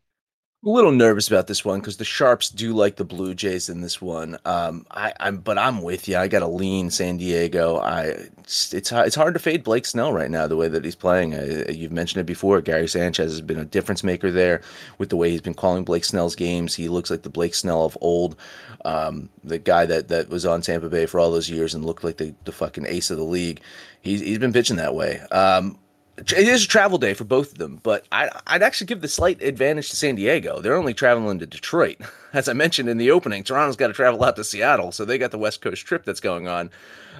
a 0.66 0.70
little 0.70 0.92
nervous 0.92 1.30
about 1.30 1.48
this 1.48 1.64
one 1.64 1.80
because 1.80 1.96
the 1.98 2.06
Sharps 2.06 2.50
do 2.50 2.74
like 2.74 2.98
the 2.98 3.06
Blue 3.06 3.34
Jays 3.34 3.70
in 3.70 3.80
this 3.80 4.02
one. 4.02 4.38
Um, 4.44 4.86
I, 4.92 5.14
I'm, 5.22 5.38
but 5.38 5.58
I'm 5.58 5.82
with 5.82 6.10
you. 6.10 6.18
I 6.18 6.28
got 6.28 6.40
to 6.40 6.48
lean 6.48 6.90
San 6.90 7.16
Diego. 7.16 7.78
I, 7.78 8.04
it's, 8.40 8.74
it's 8.74 8.92
it's 8.92 9.16
hard 9.16 9.36
to 9.36 9.40
fade 9.40 9.64
Blake 9.64 9.86
Snell 9.86 10.12
right 10.12 10.30
now 10.30 10.48
the 10.48 10.58
way 10.58 10.68
that 10.68 10.84
he's 10.84 10.96
playing. 10.96 11.34
I, 11.34 11.70
you've 11.70 11.94
mentioned 11.94 12.20
it 12.20 12.26
before. 12.26 12.60
Gary 12.60 12.90
Sanchez 12.90 13.32
has 13.32 13.42
been 13.42 13.58
a 13.60 13.64
difference 13.64 14.04
maker 14.04 14.32
there 14.32 14.62
with 14.98 15.10
the 15.10 15.16
way 15.16 15.32
he's 15.32 15.42
been 15.42 15.54
calling 15.54 15.86
Blake 15.86 16.04
Snell's 16.04 16.36
games. 16.36 16.76
He 16.76 16.90
looks 16.90 17.10
like 17.10 17.22
the 17.22 17.30
Blake 17.30 17.56
Snell 17.56 17.86
of 17.86 17.98
old, 18.02 18.36
um, 18.84 19.30
the 19.46 19.60
guy 19.60 19.86
that 19.86 20.10
that 20.10 20.28
was 20.28 20.46
on 20.46 20.62
Tampa 20.62 20.90
Bay 20.90 21.06
for 21.06 21.22
all 21.22 21.32
those 21.32 21.50
years 21.50 21.74
and 21.74 21.86
looked 21.86 22.04
like 22.04 22.18
the, 22.18 22.36
the 22.44 22.52
fucking 22.52 22.86
ace 22.86 23.10
of 23.10 23.18
the 23.18 23.24
league. 23.24 23.62
He's 24.02 24.20
he's 24.20 24.40
been 24.40 24.54
pitching 24.54 24.76
that 24.76 24.94
way. 24.94 25.22
Um, 25.32 25.78
it 26.20 26.48
is 26.48 26.66
a 26.66 26.68
travel 26.68 26.98
day 26.98 27.14
for 27.14 27.24
both 27.24 27.52
of 27.52 27.58
them, 27.58 27.80
but 27.84 28.06
I, 28.12 28.30
would 28.52 28.64
actually 28.64 28.88
give 28.88 29.02
the 29.02 29.08
slight 29.08 29.42
advantage 29.42 29.90
to 29.90 29.96
San 29.96 30.16
Diego. 30.16 30.62
They're 30.62 30.76
only 30.76 30.94
traveling 30.94 31.40
to 31.40 31.46
Detroit. 31.46 31.98
As 32.34 32.48
I 32.48 32.54
mentioned 32.54 32.90
in 32.90 32.98
the 32.98 33.12
opening, 33.12 33.44
Toronto's 33.44 33.76
got 33.76 33.88
to 33.88 33.94
travel 33.94 34.24
out 34.24 34.36
to 34.36 34.44
Seattle, 34.44 34.92
so 34.92 35.06
they 35.06 35.18
got 35.18 35.32
the 35.32 35.38
West 35.38 35.62
Coast 35.62 35.86
trip 35.86 36.06
that's 36.06 36.20
going 36.20 36.48
on. 36.48 36.70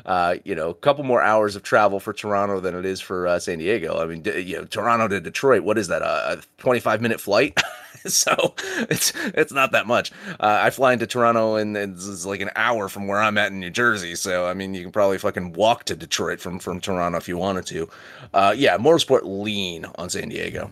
Uh, 0.06 0.36
you 0.44 0.56
know, 0.56 0.70
a 0.70 0.74
couple 0.76 1.04
more 1.04 1.22
hours 1.22 1.56
of 1.56 1.64
travel 1.64 2.00
for 2.00 2.14
Toronto 2.14 2.60
than 2.60 2.76
it 2.76 2.86
is 2.86 3.02
for 3.02 3.28
uh, 3.28 3.40
San 3.40 3.60
Diego. 3.60 4.02
I 4.02 4.06
mean, 4.06 4.24
you 4.24 4.58
know, 4.58 4.66
Toronto 4.66 5.08
to 5.08 5.20
Detroit, 5.20 5.64
what 5.64 5.78
is 5.78 5.88
that? 5.90 6.02
a 6.02 6.42
25 6.58 7.02
minute 7.02 7.20
flight? 7.20 7.60
so 8.06 8.54
it's 8.90 9.14
it's 9.34 9.52
not 9.52 9.72
that 9.74 9.88
much. 9.88 10.12
Uh, 10.40 10.60
I 10.62 10.70
fly 10.70 10.94
into 10.94 11.08
Toronto 11.08 11.56
and 11.56 11.76
it's 11.76 12.26
like 12.26 12.42
an 12.42 12.52
hour 12.56 12.88
from 12.90 13.08
where 13.08 13.22
I'm 13.22 13.38
at 13.38 13.52
in 13.52 13.60
New 13.60 13.70
Jersey. 13.70 14.16
So 14.16 14.46
I 14.46 14.54
mean, 14.54 14.74
you 14.74 14.84
can 14.84 14.92
probably 14.92 15.18
fucking 15.18 15.54
walk 15.54 15.84
to 15.86 15.96
Detroit 15.96 16.40
from 16.40 16.60
from 16.60 16.80
Toronto 16.80 17.18
if 17.18 17.28
you 17.28 17.38
wanted 17.38 17.66
to. 17.68 17.90
Uh, 18.34 18.54
yeah, 18.56 18.78
motorsport 18.78 19.22
lean 19.24 19.86
on 19.96 20.10
San 20.10 20.30
Diego. 20.30 20.72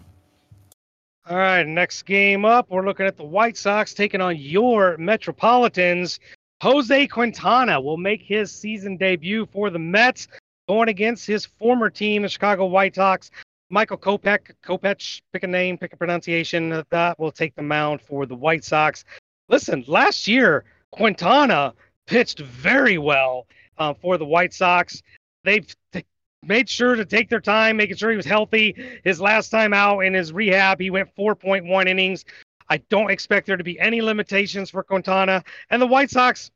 All 1.30 1.38
right, 1.38 1.68
next 1.68 2.04
game 2.04 2.46
up, 2.46 2.70
we're 2.70 2.86
looking 2.86 3.06
at 3.06 3.18
the 3.18 3.26
White 3.26 3.58
Sox 3.58 3.94
taking 3.94 4.22
on 4.22 4.38
your 4.38 4.96
Metropolitans. 4.98 6.22
Jose 6.62 7.08
Quintana 7.08 7.82
will 7.82 7.98
make 7.98 8.22
his 8.22 8.50
season 8.50 8.96
debut 8.96 9.46
for 9.52 9.70
the 9.70 9.78
Mets, 9.78 10.30
going 10.70 10.88
against 10.88 11.28
his 11.28 11.46
former 11.46 11.90
team, 11.90 12.22
the 12.22 12.30
Chicago 12.30 12.66
White 12.66 12.96
Sox. 12.96 13.30
Michael 13.70 13.98
Kopech, 13.98 14.54
Kopech, 14.64 15.22
pick 15.34 15.44
a 15.44 15.48
name, 15.48 15.78
pick 15.78 15.94
a 15.94 15.98
pronunciation. 15.98 16.84
That 16.90 17.20
will 17.20 17.32
take 17.32 17.56
the 17.56 17.62
mound 17.62 18.02
for 18.02 18.26
the 18.26 18.36
White 18.36 18.64
Sox. 18.64 19.04
Listen, 19.50 19.84
last 19.88 20.28
year 20.28 20.64
Quintana 20.92 21.74
pitched 22.06 22.40
very 22.40 22.98
well 22.98 23.46
uh, 23.78 23.94
for 23.94 24.18
the 24.18 24.26
White 24.26 24.54
Sox. 24.54 25.02
They've 25.44 25.68
t- 25.92 26.06
made 26.44 26.70
sure 26.70 26.96
to 26.96 27.06
take 27.06 27.30
their 27.30 27.42
time, 27.42 27.78
making 27.78 27.98
sure 27.98 28.10
he 28.10 28.18
was 28.18 28.26
healthy. 28.26 28.74
His 29.04 29.20
last 29.20 29.50
time 29.50 29.74
out 29.74 30.00
in 30.00 30.14
his 30.14 30.32
rehab, 30.32 30.80
he 30.80 30.90
went 30.90 31.14
4.1 31.16 31.88
innings. 31.88 32.24
I 32.70 32.78
don't 32.90 33.12
expect 33.12 33.48
there 33.48 33.58
to 33.58 33.64
be 33.64 33.80
any 33.80 34.02
limitations 34.02 34.70
for 34.70 34.84
Quintana. 34.84 35.44
And 35.70 35.82
the 35.82 35.88
White 35.88 36.10
Sox, 36.10 36.52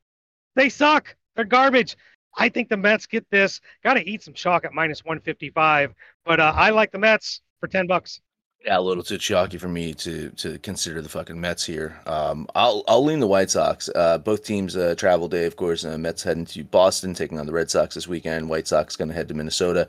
they 0.55 0.69
suck. 0.69 1.15
They're 1.35 1.45
garbage. 1.45 1.95
I 2.37 2.49
think 2.49 2.69
the 2.69 2.77
Mets 2.77 3.05
get 3.05 3.29
this. 3.29 3.61
Got 3.83 3.95
to 3.95 4.09
eat 4.09 4.23
some 4.23 4.33
chalk 4.33 4.65
at 4.65 4.73
minus 4.73 5.03
155. 5.03 5.93
But 6.25 6.39
uh, 6.39 6.53
I 6.55 6.69
like 6.69 6.91
the 6.91 6.99
Mets 6.99 7.41
for 7.59 7.67
10 7.67 7.87
bucks. 7.87 8.21
Yeah, 8.63 8.77
a 8.77 8.79
little 8.79 9.01
too 9.01 9.17
chalky 9.17 9.57
for 9.57 9.67
me 9.67 9.91
to 9.95 10.29
to 10.29 10.59
consider 10.59 11.01
the 11.01 11.09
fucking 11.09 11.39
Mets 11.41 11.65
here. 11.65 11.99
Um, 12.05 12.45
I'll 12.53 12.83
I'll 12.87 13.03
lean 13.03 13.19
the 13.19 13.25
White 13.25 13.49
Sox. 13.49 13.89
Uh, 13.95 14.19
both 14.19 14.43
teams 14.43 14.77
uh, 14.77 14.93
travel 14.95 15.27
day, 15.27 15.45
of 15.45 15.55
course. 15.55 15.83
Uh, 15.83 15.97
Mets 15.97 16.21
heading 16.21 16.45
to 16.45 16.63
Boston, 16.65 17.15
taking 17.15 17.39
on 17.39 17.47
the 17.47 17.53
Red 17.53 17.71
Sox 17.71 17.95
this 17.95 18.07
weekend. 18.07 18.47
White 18.47 18.67
Sox 18.67 18.95
going 18.95 19.07
to 19.07 19.15
head 19.15 19.27
to 19.29 19.33
Minnesota, 19.33 19.87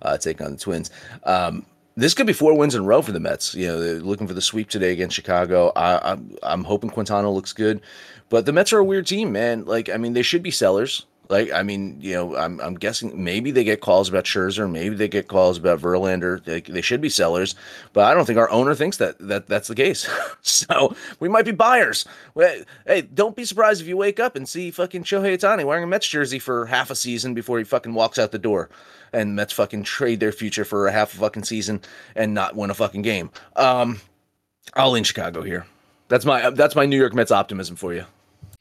uh, 0.00 0.16
taking 0.16 0.46
on 0.46 0.52
the 0.52 0.58
Twins. 0.58 0.90
Um, 1.24 1.66
this 1.96 2.14
could 2.14 2.26
be 2.26 2.32
four 2.32 2.56
wins 2.56 2.74
in 2.74 2.80
a 2.80 2.84
row 2.84 3.02
for 3.02 3.12
the 3.12 3.20
Mets. 3.20 3.54
You 3.54 3.66
know, 3.66 3.78
they're 3.78 4.00
looking 4.00 4.26
for 4.26 4.32
the 4.32 4.40
sweep 4.40 4.70
today 4.70 4.92
against 4.92 5.14
Chicago. 5.14 5.70
I, 5.76 6.12
I'm 6.12 6.34
I'm 6.42 6.64
hoping 6.64 6.88
Quintana 6.88 7.30
looks 7.30 7.52
good, 7.52 7.82
but 8.30 8.46
the 8.46 8.54
Mets 8.54 8.72
are 8.72 8.78
a 8.78 8.84
weird 8.84 9.06
team, 9.06 9.32
man. 9.32 9.66
Like, 9.66 9.90
I 9.90 9.98
mean, 9.98 10.14
they 10.14 10.22
should 10.22 10.42
be 10.42 10.50
sellers. 10.50 11.04
Like, 11.28 11.52
I 11.52 11.62
mean, 11.62 11.98
you 12.00 12.14
know, 12.14 12.36
I'm, 12.36 12.60
I'm 12.60 12.74
guessing 12.74 13.24
maybe 13.24 13.50
they 13.50 13.64
get 13.64 13.80
calls 13.80 14.08
about 14.08 14.24
Scherzer, 14.24 14.70
maybe 14.70 14.94
they 14.94 15.08
get 15.08 15.28
calls 15.28 15.56
about 15.56 15.80
Verlander. 15.80 16.42
They, 16.44 16.60
they 16.60 16.82
should 16.82 17.00
be 17.00 17.08
sellers, 17.08 17.54
but 17.92 18.04
I 18.04 18.14
don't 18.14 18.26
think 18.26 18.38
our 18.38 18.50
owner 18.50 18.74
thinks 18.74 18.98
that, 18.98 19.18
that 19.20 19.46
that's 19.46 19.68
the 19.68 19.74
case. 19.74 20.08
so 20.42 20.94
we 21.20 21.28
might 21.28 21.46
be 21.46 21.52
buyers. 21.52 22.06
Hey, 22.86 23.02
don't 23.02 23.36
be 23.36 23.44
surprised 23.44 23.80
if 23.80 23.86
you 23.86 23.96
wake 23.96 24.20
up 24.20 24.36
and 24.36 24.48
see 24.48 24.70
fucking 24.70 25.04
Shohei 25.04 25.36
Ohtani 25.36 25.64
wearing 25.64 25.84
a 25.84 25.86
Mets 25.86 26.08
jersey 26.08 26.38
for 26.38 26.66
half 26.66 26.90
a 26.90 26.94
season 26.94 27.32
before 27.32 27.58
he 27.58 27.64
fucking 27.64 27.94
walks 27.94 28.18
out 28.18 28.30
the 28.30 28.38
door, 28.38 28.68
and 29.12 29.34
Mets 29.34 29.52
fucking 29.52 29.84
trade 29.84 30.20
their 30.20 30.32
future 30.32 30.64
for 30.64 30.86
a 30.86 30.92
half 30.92 31.14
a 31.14 31.16
fucking 31.16 31.44
season 31.44 31.80
and 32.14 32.34
not 32.34 32.54
win 32.54 32.70
a 32.70 32.74
fucking 32.74 33.02
game. 33.02 33.30
Um, 33.56 34.00
I'll 34.74 34.94
in 34.94 35.04
Chicago 35.04 35.42
here. 35.42 35.66
That's 36.08 36.26
my 36.26 36.50
that's 36.50 36.76
my 36.76 36.84
New 36.84 36.98
York 36.98 37.14
Mets 37.14 37.32
optimism 37.32 37.76
for 37.76 37.94
you. 37.94 38.04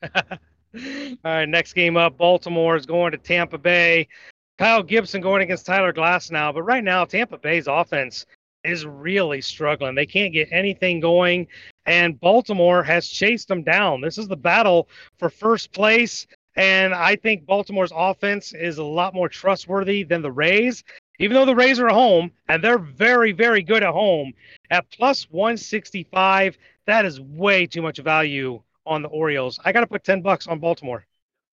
All 0.76 0.82
right, 1.24 1.48
next 1.48 1.74
game 1.74 1.98
up, 1.98 2.18
Baltimore 2.18 2.76
is 2.76 2.86
going 2.86 3.12
to 3.12 3.18
Tampa 3.18 3.58
Bay. 3.58 4.08
Kyle 4.58 4.82
Gibson 4.82 5.22
going 5.22 5.44
against 5.44 5.66
Tyler 5.66 5.94
Glasnow, 5.94 6.54
but 6.54 6.64
right 6.64 6.84
now 6.84 7.06
Tampa 7.06 7.38
Bay's 7.38 7.68
offense 7.68 8.26
is 8.64 8.86
really 8.86 9.42
struggling. 9.42 9.94
They 9.94 10.06
can't 10.06 10.34
get 10.34 10.48
anything 10.52 11.00
going, 11.00 11.48
and 11.86 12.20
Baltimore 12.20 12.82
has 12.84 13.08
chased 13.08 13.48
them 13.48 13.62
down. 13.62 14.02
This 14.02 14.18
is 14.18 14.28
the 14.28 14.38
battle 14.38 14.88
for 15.18 15.30
first 15.30 15.72
place, 15.74 16.26
and 16.56 16.94
I 16.94 17.18
think 17.18 17.46
Baltimore's 17.46 17.94
offense 17.96 18.54
is 18.54 18.78
a 18.78 18.84
lot 18.84 19.14
more 19.14 19.30
trustworthy 19.30 20.04
than 20.04 20.22
the 20.22 20.32
Rays. 20.32 20.84
Even 21.20 21.36
though 21.36 21.46
the 21.46 21.56
Rays 21.56 21.80
are 21.80 21.90
at 21.90 21.94
home 21.94 22.32
and 22.48 22.64
they're 22.64 22.80
very, 22.80 23.32
very 23.32 23.62
good 23.62 23.84
at 23.84 23.94
home, 23.94 24.34
at 24.72 24.90
plus 24.90 25.30
165, 25.30 26.58
that 26.88 27.06
is 27.06 27.22
way 27.22 27.68
too 27.68 27.82
much 27.84 28.00
value 28.00 28.62
on 28.86 29.02
the 29.02 29.10
Orioles. 29.10 29.60
I 29.64 29.72
got 29.72 29.82
to 29.82 29.88
put 29.88 30.04
10 30.04 30.22
bucks 30.22 30.48
on 30.48 30.60
Baltimore. 30.60 31.06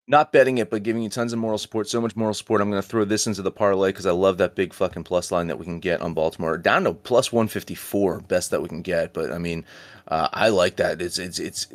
Not 0.06 0.32
betting 0.32 0.58
it, 0.58 0.70
but 0.70 0.82
giving 0.82 1.02
you 1.02 1.08
tons 1.08 1.32
of 1.32 1.38
moral 1.38 1.58
support. 1.58 1.88
So 1.88 2.00
much 2.00 2.16
moral 2.16 2.34
support. 2.34 2.60
I'm 2.60 2.70
going 2.70 2.82
to 2.82 2.88
throw 2.88 3.04
this 3.04 3.28
into 3.28 3.42
the 3.42 3.52
parlay 3.52 3.90
because 3.90 4.06
I 4.06 4.10
love 4.10 4.38
that 4.38 4.56
big 4.56 4.72
fucking 4.74 5.04
plus 5.04 5.30
line 5.30 5.46
that 5.46 5.58
we 5.58 5.64
can 5.64 5.78
get 5.78 6.00
on 6.00 6.14
Baltimore. 6.14 6.58
Down 6.58 6.84
to 6.84 6.94
plus 6.94 7.30
154, 7.30 8.20
best 8.22 8.50
that 8.50 8.60
we 8.60 8.68
can 8.68 8.82
get. 8.82 9.12
But 9.12 9.30
I 9.30 9.38
mean, 9.38 9.64
uh, 10.08 10.28
I 10.32 10.48
like 10.48 10.76
that. 10.76 11.00
It's 11.00 11.18
it's 11.18 11.38
it's 11.38 11.68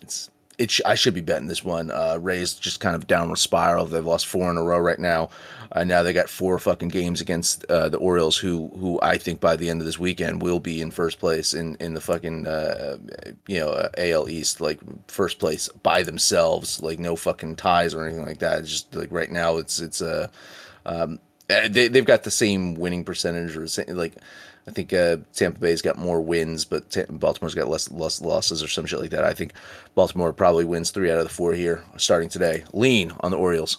it's 0.00 0.30
it 0.58 0.70
sh- 0.70 0.80
I 0.86 0.94
should 0.94 1.14
be 1.14 1.20
betting 1.20 1.48
this 1.48 1.64
one. 1.64 1.90
Uh, 1.90 2.18
Rays 2.20 2.54
just 2.54 2.80
kind 2.80 2.96
of 2.96 3.06
downward 3.06 3.36
spiral. 3.36 3.84
They've 3.86 4.04
lost 4.04 4.26
four 4.26 4.50
in 4.50 4.56
a 4.56 4.62
row 4.62 4.78
right 4.78 4.98
now. 4.98 5.28
Uh, 5.72 5.84
now 5.84 6.02
they 6.02 6.12
got 6.12 6.30
four 6.30 6.58
fucking 6.58 6.88
games 6.88 7.20
against 7.20 7.64
uh, 7.66 7.88
the 7.88 7.98
Orioles, 7.98 8.36
who 8.36 8.68
who 8.78 8.98
I 9.02 9.18
think 9.18 9.40
by 9.40 9.56
the 9.56 9.68
end 9.68 9.80
of 9.80 9.86
this 9.86 9.98
weekend 9.98 10.40
will 10.40 10.60
be 10.60 10.80
in 10.80 10.90
first 10.90 11.18
place 11.18 11.52
in 11.54 11.76
in 11.76 11.94
the 11.94 12.00
fucking 12.00 12.46
uh, 12.46 12.96
you 13.46 13.60
know 13.60 13.70
uh, 13.70 13.88
AL 13.98 14.28
East, 14.28 14.60
like 14.60 14.80
first 15.08 15.38
place 15.38 15.68
by 15.82 16.02
themselves, 16.02 16.80
like 16.82 16.98
no 16.98 17.16
fucking 17.16 17.56
ties 17.56 17.94
or 17.94 18.06
anything 18.06 18.24
like 18.24 18.38
that. 18.38 18.60
It's 18.60 18.70
just 18.70 18.94
like 18.94 19.10
right 19.10 19.30
now, 19.30 19.56
it's 19.56 19.80
it's 19.80 20.00
a 20.00 20.30
uh, 20.86 21.02
um, 21.02 21.18
eh, 21.50 21.68
they 21.68 21.88
they've 21.88 22.04
got 22.04 22.22
the 22.22 22.30
same 22.30 22.74
winning 22.74 23.04
percentage 23.04 23.56
or 23.56 23.66
like 23.92 24.14
I 24.68 24.72
think 24.72 24.92
uh, 24.92 25.18
Tampa 25.32 25.60
Bay's 25.60 25.80
got 25.80 25.96
more 25.96 26.20
wins, 26.20 26.64
but 26.64 26.90
T- 26.90 27.04
Baltimore's 27.08 27.54
got 27.54 27.68
less, 27.68 27.90
less 27.90 28.20
losses 28.20 28.62
or 28.62 28.68
some 28.68 28.84
shit 28.84 29.00
like 29.00 29.10
that. 29.10 29.24
I 29.24 29.32
think 29.32 29.52
Baltimore 29.94 30.32
probably 30.32 30.64
wins 30.64 30.90
three 30.90 31.10
out 31.10 31.18
of 31.18 31.24
the 31.24 31.32
four 31.32 31.54
here 31.54 31.84
starting 31.96 32.28
today. 32.28 32.64
Lean 32.72 33.12
on 33.20 33.30
the 33.30 33.36
Orioles. 33.36 33.78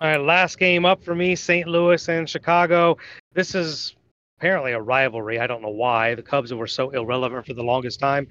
All 0.00 0.08
right, 0.08 0.20
last 0.20 0.58
game 0.58 0.86
up 0.86 1.04
for 1.04 1.14
me 1.14 1.34
St. 1.34 1.66
Louis 1.66 2.08
and 2.08 2.28
Chicago. 2.28 2.96
This 3.34 3.54
is 3.54 3.94
apparently 4.40 4.72
a 4.72 4.80
rivalry. 4.80 5.38
I 5.38 5.46
don't 5.46 5.60
know 5.60 5.68
why. 5.68 6.14
The 6.14 6.22
Cubs 6.22 6.54
were 6.54 6.66
so 6.66 6.88
irrelevant 6.90 7.44
for 7.44 7.52
the 7.52 7.62
longest 7.62 8.00
time. 8.00 8.26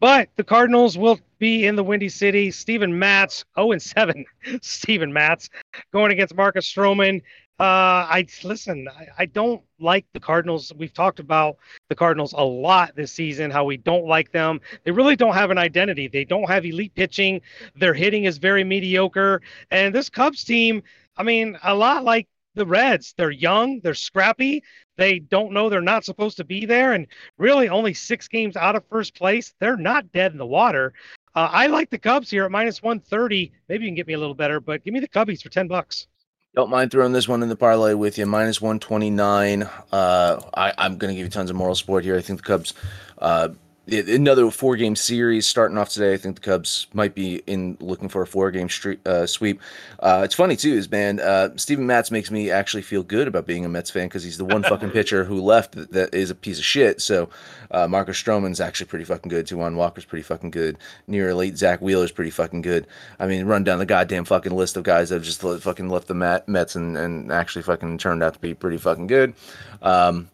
But 0.00 0.28
the 0.34 0.42
Cardinals 0.42 0.98
will 0.98 1.20
be 1.38 1.66
in 1.66 1.76
the 1.76 1.84
Windy 1.84 2.08
City. 2.08 2.50
Steven 2.50 2.98
Matz, 2.98 3.44
0 3.54 3.70
and 3.70 3.80
7. 3.80 4.24
Steven 4.62 5.12
Matz 5.12 5.48
going 5.92 6.10
against 6.10 6.34
Marcus 6.34 6.66
Stroman. 6.66 7.22
Uh, 7.62 8.08
I 8.10 8.26
listen. 8.42 8.88
I, 8.88 9.06
I, 9.18 9.26
don't 9.26 9.62
like 9.78 10.04
the 10.14 10.18
Cardinals. 10.18 10.72
We've 10.76 10.92
talked 10.92 11.20
about 11.20 11.58
the 11.88 11.94
Cardinals 11.94 12.32
a 12.32 12.42
lot 12.42 12.96
this 12.96 13.12
season. 13.12 13.52
How 13.52 13.62
we 13.62 13.76
don't 13.76 14.04
like 14.04 14.32
them. 14.32 14.60
They 14.82 14.90
really 14.90 15.14
don't 15.14 15.34
have 15.34 15.52
an 15.52 15.58
identity. 15.58 16.08
They 16.08 16.24
don't 16.24 16.48
have 16.48 16.66
elite 16.66 16.92
pitching. 16.96 17.40
Their 17.76 17.94
hitting 17.94 18.24
is 18.24 18.38
very 18.38 18.64
mediocre. 18.64 19.42
And 19.70 19.94
this 19.94 20.10
Cubs 20.10 20.42
team, 20.42 20.82
I 21.16 21.22
mean, 21.22 21.56
a 21.62 21.72
lot 21.72 22.02
like 22.02 22.26
the 22.56 22.66
Reds. 22.66 23.14
They're 23.16 23.30
young. 23.30 23.78
They're 23.78 23.94
scrappy. 23.94 24.64
They 24.96 25.20
don't 25.20 25.52
know 25.52 25.68
they're 25.68 25.80
not 25.80 26.04
supposed 26.04 26.38
to 26.38 26.44
be 26.44 26.66
there. 26.66 26.94
And 26.94 27.06
really, 27.38 27.68
only 27.68 27.94
six 27.94 28.26
games 28.26 28.56
out 28.56 28.74
of 28.74 28.84
first 28.88 29.14
place. 29.14 29.54
They're 29.60 29.76
not 29.76 30.10
dead 30.10 30.32
in 30.32 30.38
the 30.38 30.44
water. 30.44 30.94
Uh, 31.36 31.48
I 31.52 31.68
like 31.68 31.90
the 31.90 31.98
Cubs 31.98 32.28
here 32.28 32.44
at 32.44 32.50
minus 32.50 32.82
130. 32.82 33.52
Maybe 33.68 33.84
you 33.84 33.88
can 33.90 33.94
get 33.94 34.08
me 34.08 34.14
a 34.14 34.18
little 34.18 34.34
better, 34.34 34.58
but 34.58 34.82
give 34.82 34.92
me 34.92 34.98
the 34.98 35.06
Cubbies 35.06 35.40
for 35.40 35.48
10 35.48 35.68
bucks. 35.68 36.08
Don't 36.54 36.68
mind 36.68 36.90
throwing 36.90 37.12
this 37.12 37.26
one 37.26 37.42
in 37.42 37.48
the 37.48 37.56
parlay 37.56 37.94
with 37.94 38.18
you. 38.18 38.26
Minus 38.26 38.60
129. 38.60 39.62
Uh, 39.90 40.40
I, 40.52 40.74
I'm 40.76 40.98
going 40.98 41.10
to 41.10 41.14
give 41.16 41.24
you 41.24 41.30
tons 41.30 41.48
of 41.48 41.56
moral 41.56 41.74
support 41.74 42.04
here. 42.04 42.14
I 42.14 42.20
think 42.20 42.40
the 42.40 42.46
Cubs 42.46 42.74
uh, 43.16 43.48
another 43.88 44.50
four 44.50 44.76
game 44.76 44.94
series 44.94 45.46
starting 45.46 45.76
off 45.76 45.88
today. 45.88 46.12
I 46.12 46.16
think 46.16 46.36
the 46.36 46.40
Cubs 46.40 46.86
might 46.92 47.14
be 47.14 47.42
in 47.46 47.76
looking 47.80 48.08
for 48.08 48.22
a 48.22 48.26
four 48.26 48.50
game 48.50 48.68
street, 48.68 49.04
uh, 49.06 49.26
sweep. 49.26 49.60
Uh, 49.98 50.22
it's 50.24 50.34
funny 50.34 50.56
too, 50.56 50.74
is 50.74 50.90
man, 50.90 51.18
uh, 51.18 51.50
Steven 51.56 51.86
Matz 51.86 52.10
makes 52.10 52.30
me 52.30 52.50
actually 52.50 52.82
feel 52.82 53.02
good 53.02 53.26
about 53.26 53.46
being 53.46 53.64
a 53.64 53.68
Mets 53.68 53.90
fan 53.90 54.06
because 54.06 54.22
he's 54.22 54.38
the 54.38 54.44
one 54.44 54.62
fucking 54.62 54.90
pitcher 54.92 55.24
who 55.24 55.42
left 55.42 55.72
that, 55.72 55.90
that 55.92 56.14
is 56.14 56.30
a 56.30 56.34
piece 56.34 56.58
of 56.58 56.64
shit. 56.64 57.00
So 57.00 57.28
uh, 57.72 57.88
Marcus 57.88 58.22
Stroman's 58.22 58.60
actually 58.60 58.86
pretty 58.86 59.04
fucking 59.04 59.28
good. 59.28 59.46
Taijuan 59.46 59.74
Walker's 59.74 60.04
pretty 60.04 60.22
fucking 60.22 60.52
good. 60.52 60.78
Near 61.08 61.34
late 61.34 61.56
Zach 61.56 61.80
Wheeler's 61.80 62.12
pretty 62.12 62.30
fucking 62.30 62.62
good. 62.62 62.86
I 63.18 63.26
mean, 63.26 63.46
run 63.46 63.64
down 63.64 63.78
the 63.78 63.86
goddamn 63.86 64.24
fucking 64.24 64.54
list 64.54 64.76
of 64.76 64.84
guys 64.84 65.08
that 65.08 65.16
have 65.16 65.24
just 65.24 65.40
fucking 65.40 65.88
left 65.88 66.06
the 66.06 66.42
Mets 66.46 66.76
and, 66.76 66.96
and 66.96 67.32
actually 67.32 67.62
fucking 67.62 67.98
turned 67.98 68.22
out 68.22 68.34
to 68.34 68.40
be 68.40 68.54
pretty 68.54 68.78
fucking 68.78 69.08
good. 69.08 69.34
Um, 69.80 70.28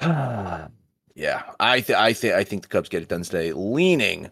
Yeah, 1.16 1.42
I 1.58 1.80
th- 1.80 1.98
I 1.98 2.12
think 2.12 2.34
I 2.34 2.44
think 2.44 2.62
the 2.62 2.68
Cubs 2.68 2.90
get 2.90 3.02
it 3.02 3.08
done 3.08 3.22
today. 3.22 3.52
Leaning 3.52 4.30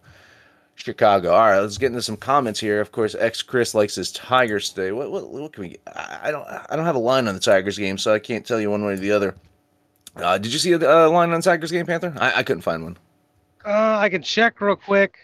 Chicago. 0.74 1.32
All 1.32 1.40
right, 1.40 1.60
let's 1.60 1.78
get 1.78 1.86
into 1.86 2.02
some 2.02 2.18
comments 2.18 2.60
here. 2.60 2.78
Of 2.78 2.92
course, 2.92 3.14
ex 3.18 3.40
Chris 3.40 3.74
likes 3.74 3.94
his 3.94 4.12
Tigers 4.12 4.68
today. 4.68 4.92
What, 4.92 5.10
what 5.10 5.30
what 5.30 5.52
can 5.54 5.62
we? 5.62 5.68
Get? 5.70 5.80
I 5.86 6.30
don't 6.30 6.46
I 6.46 6.76
don't 6.76 6.84
have 6.84 6.94
a 6.94 7.00
line 7.00 7.26
on 7.26 7.32
the 7.32 7.40
Tigers 7.40 7.78
game, 7.78 7.96
so 7.96 8.12
I 8.12 8.18
can't 8.18 8.46
tell 8.46 8.60
you 8.60 8.70
one 8.70 8.84
way 8.84 8.92
or 8.92 8.96
the 8.96 9.12
other. 9.12 9.34
Uh, 10.14 10.36
did 10.36 10.52
you 10.52 10.58
see 10.58 10.72
a 10.72 11.06
uh, 11.06 11.10
line 11.10 11.30
on 11.32 11.40
Tigers 11.40 11.72
game, 11.72 11.86
Panther? 11.86 12.12
I, 12.18 12.40
I 12.40 12.42
couldn't 12.42 12.62
find 12.62 12.84
one. 12.84 12.98
Uh, 13.64 13.96
I 13.98 14.10
can 14.10 14.22
check 14.22 14.60
real 14.60 14.76
quick. 14.76 15.16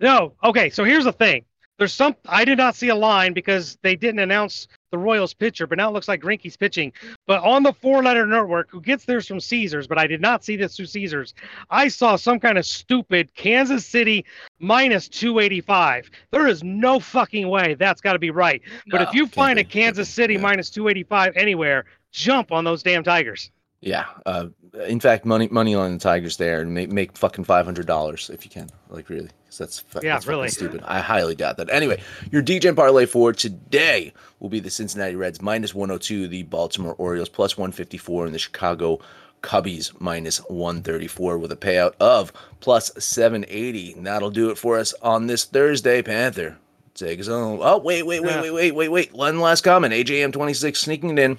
No, 0.00 0.32
okay. 0.42 0.70
So 0.70 0.82
here's 0.82 1.04
the 1.04 1.12
thing. 1.12 1.44
There's 1.76 1.92
some 1.92 2.16
I 2.26 2.46
did 2.46 2.56
not 2.56 2.74
see 2.74 2.88
a 2.88 2.96
line 2.96 3.34
because 3.34 3.76
they 3.82 3.96
didn't 3.96 4.20
announce 4.20 4.66
the 4.90 4.98
Royals 4.98 5.34
pitcher, 5.34 5.66
but 5.66 5.78
now 5.78 5.88
it 5.88 5.92
looks 5.92 6.08
like 6.08 6.20
Greinke's 6.20 6.56
pitching. 6.56 6.92
But 7.26 7.42
on 7.42 7.62
the 7.62 7.72
four 7.72 8.02
letter 8.02 8.26
network, 8.26 8.70
who 8.70 8.80
gets 8.80 9.04
theirs 9.04 9.26
from 9.26 9.40
Caesars, 9.40 9.86
but 9.86 9.98
I 9.98 10.06
did 10.06 10.20
not 10.20 10.44
see 10.44 10.56
this 10.56 10.76
through 10.76 10.86
Caesars, 10.86 11.34
I 11.70 11.88
saw 11.88 12.16
some 12.16 12.40
kind 12.40 12.58
of 12.58 12.66
stupid 12.66 13.34
Kansas 13.34 13.84
City 13.84 14.24
minus 14.58 15.08
285. 15.08 16.10
There 16.30 16.46
is 16.46 16.62
no 16.62 17.00
fucking 17.00 17.48
way 17.48 17.74
that's 17.74 18.00
got 18.00 18.12
to 18.12 18.18
be 18.18 18.30
right. 18.30 18.62
But 18.90 19.02
if 19.02 19.14
you 19.14 19.26
find 19.26 19.56
be, 19.56 19.62
a 19.62 19.64
Kansas 19.64 20.08
City 20.08 20.34
yeah. 20.34 20.40
minus 20.40 20.70
285 20.70 21.36
anywhere, 21.36 21.84
jump 22.12 22.52
on 22.52 22.64
those 22.64 22.82
damn 22.82 23.02
Tigers. 23.02 23.50
Yeah. 23.80 24.06
Uh, 24.24 24.48
in 24.86 25.00
fact, 25.00 25.24
money 25.24 25.48
money 25.48 25.74
on 25.74 25.92
the 25.92 25.98
Tigers 25.98 26.36
there 26.36 26.60
and 26.60 26.74
make, 26.74 26.90
make 26.90 27.16
fucking 27.16 27.44
$500 27.44 28.30
if 28.30 28.44
you 28.44 28.50
can. 28.50 28.68
Like, 28.90 29.08
really 29.08 29.30
because 29.58 29.58
that's 29.58 30.04
yeah, 30.04 30.14
that's 30.14 30.26
really 30.26 30.48
stupid. 30.48 30.82
I 30.84 31.00
highly 31.00 31.34
doubt 31.34 31.56
that. 31.58 31.70
Anyway, 31.70 32.02
your 32.30 32.42
DJ 32.42 32.74
parlay 32.74 33.06
for 33.06 33.32
today 33.32 34.12
will 34.40 34.48
be 34.48 34.60
the 34.60 34.70
Cincinnati 34.70 35.14
Reds 35.14 35.40
minus 35.40 35.74
102, 35.74 36.28
the 36.28 36.42
Baltimore 36.44 36.94
Orioles 36.98 37.28
plus 37.28 37.56
154, 37.56 38.26
and 38.26 38.34
the 38.34 38.38
Chicago 38.38 39.00
Cubbies 39.42 39.92
minus 40.00 40.38
134 40.38 41.38
with 41.38 41.52
a 41.52 41.56
payout 41.56 41.94
of 42.00 42.32
plus 42.60 42.90
780. 42.98 43.94
And 43.94 44.06
that'll 44.06 44.30
do 44.30 44.50
it 44.50 44.58
for 44.58 44.78
us 44.78 44.94
on 45.02 45.26
this 45.26 45.44
Thursday, 45.44 46.02
Panther. 46.02 46.56
Take 46.94 47.20
us 47.20 47.26
home. 47.26 47.60
Oh, 47.62 47.78
wait, 47.78 48.06
wait, 48.06 48.22
wait, 48.22 48.40
wait, 48.40 48.50
wait, 48.50 48.72
wait, 48.72 48.88
wait. 48.88 49.12
One 49.12 49.38
last 49.38 49.62
comment. 49.62 49.92
AJM26 49.92 50.76
sneaking 50.76 51.10
it 51.10 51.18
in. 51.18 51.38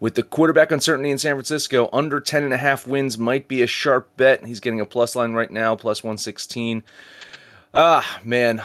With 0.00 0.14
the 0.14 0.22
quarterback 0.22 0.72
uncertainty 0.72 1.10
in 1.10 1.18
San 1.18 1.34
Francisco, 1.34 1.88
under 1.92 2.20
10 2.20 2.44
and 2.44 2.52
a 2.52 2.58
half 2.58 2.86
wins 2.86 3.18
might 3.18 3.48
be 3.48 3.62
a 3.62 3.66
sharp 3.66 4.16
bet. 4.16 4.44
He's 4.44 4.60
getting 4.60 4.80
a 4.80 4.86
plus 4.86 5.16
line 5.16 5.32
right 5.32 5.50
now, 5.50 5.76
plus 5.76 6.02
116. 6.02 6.82
Ah, 7.74 8.20
man, 8.24 8.62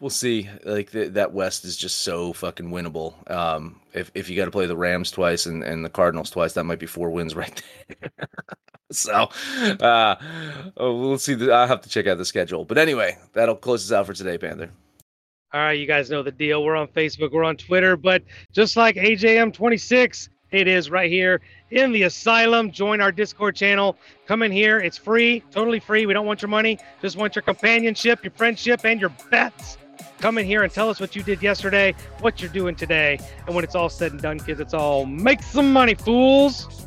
we'll 0.00 0.10
see. 0.10 0.48
Like 0.64 0.90
the, 0.90 1.08
that 1.10 1.32
West 1.32 1.64
is 1.64 1.76
just 1.76 2.02
so 2.02 2.32
fucking 2.32 2.70
winnable. 2.70 3.30
Um, 3.30 3.80
if 3.92 4.10
if 4.14 4.28
you 4.28 4.36
got 4.36 4.46
to 4.46 4.50
play 4.50 4.66
the 4.66 4.76
Rams 4.76 5.10
twice 5.10 5.46
and, 5.46 5.62
and 5.62 5.84
the 5.84 5.90
Cardinals 5.90 6.30
twice, 6.30 6.54
that 6.54 6.64
might 6.64 6.78
be 6.78 6.86
four 6.86 7.10
wins 7.10 7.34
right 7.34 7.62
there. 7.88 8.28
so, 8.90 9.28
uh, 9.80 10.16
oh, 10.76 10.96
we'll 10.96 11.18
see. 11.18 11.34
The, 11.34 11.52
I'll 11.52 11.66
have 11.66 11.82
to 11.82 11.88
check 11.88 12.06
out 12.06 12.18
the 12.18 12.24
schedule. 12.24 12.64
But 12.64 12.78
anyway, 12.78 13.18
that'll 13.32 13.56
close 13.56 13.90
us 13.90 13.94
out 13.96 14.06
for 14.06 14.14
today, 14.14 14.38
Panther. 14.38 14.70
All 15.52 15.60
right, 15.60 15.78
you 15.78 15.86
guys 15.86 16.10
know 16.10 16.22
the 16.22 16.32
deal. 16.32 16.64
We're 16.64 16.76
on 16.76 16.88
Facebook, 16.88 17.32
we're 17.32 17.44
on 17.44 17.56
Twitter, 17.56 17.96
but 17.96 18.22
just 18.52 18.76
like 18.76 18.96
AJM26, 18.96 20.28
it 20.50 20.68
is 20.68 20.90
right 20.90 21.10
here 21.10 21.40
in 21.70 21.92
the 21.92 22.04
asylum. 22.04 22.70
Join 22.70 23.00
our 23.00 23.12
Discord 23.12 23.56
channel. 23.56 23.96
Come 24.26 24.42
in 24.42 24.52
here. 24.52 24.80
It's 24.80 24.96
free, 24.96 25.42
totally 25.50 25.80
free. 25.80 26.06
We 26.06 26.12
don't 26.12 26.26
want 26.26 26.42
your 26.42 26.48
money, 26.48 26.78
just 27.02 27.16
want 27.16 27.34
your 27.34 27.42
companionship, 27.42 28.22
your 28.22 28.32
friendship, 28.32 28.84
and 28.84 29.00
your 29.00 29.10
bets. 29.30 29.78
Come 30.18 30.38
in 30.38 30.46
here 30.46 30.62
and 30.62 30.72
tell 30.72 30.88
us 30.88 30.98
what 30.98 31.14
you 31.14 31.22
did 31.22 31.42
yesterday, 31.42 31.94
what 32.20 32.40
you're 32.40 32.50
doing 32.50 32.74
today. 32.74 33.18
And 33.46 33.54
when 33.54 33.64
it's 33.64 33.74
all 33.74 33.88
said 33.88 34.12
and 34.12 34.20
done, 34.20 34.40
kids, 34.40 34.60
it's 34.60 34.74
all 34.74 35.04
make 35.04 35.42
some 35.42 35.72
money, 35.72 35.94
fools. 35.94 36.86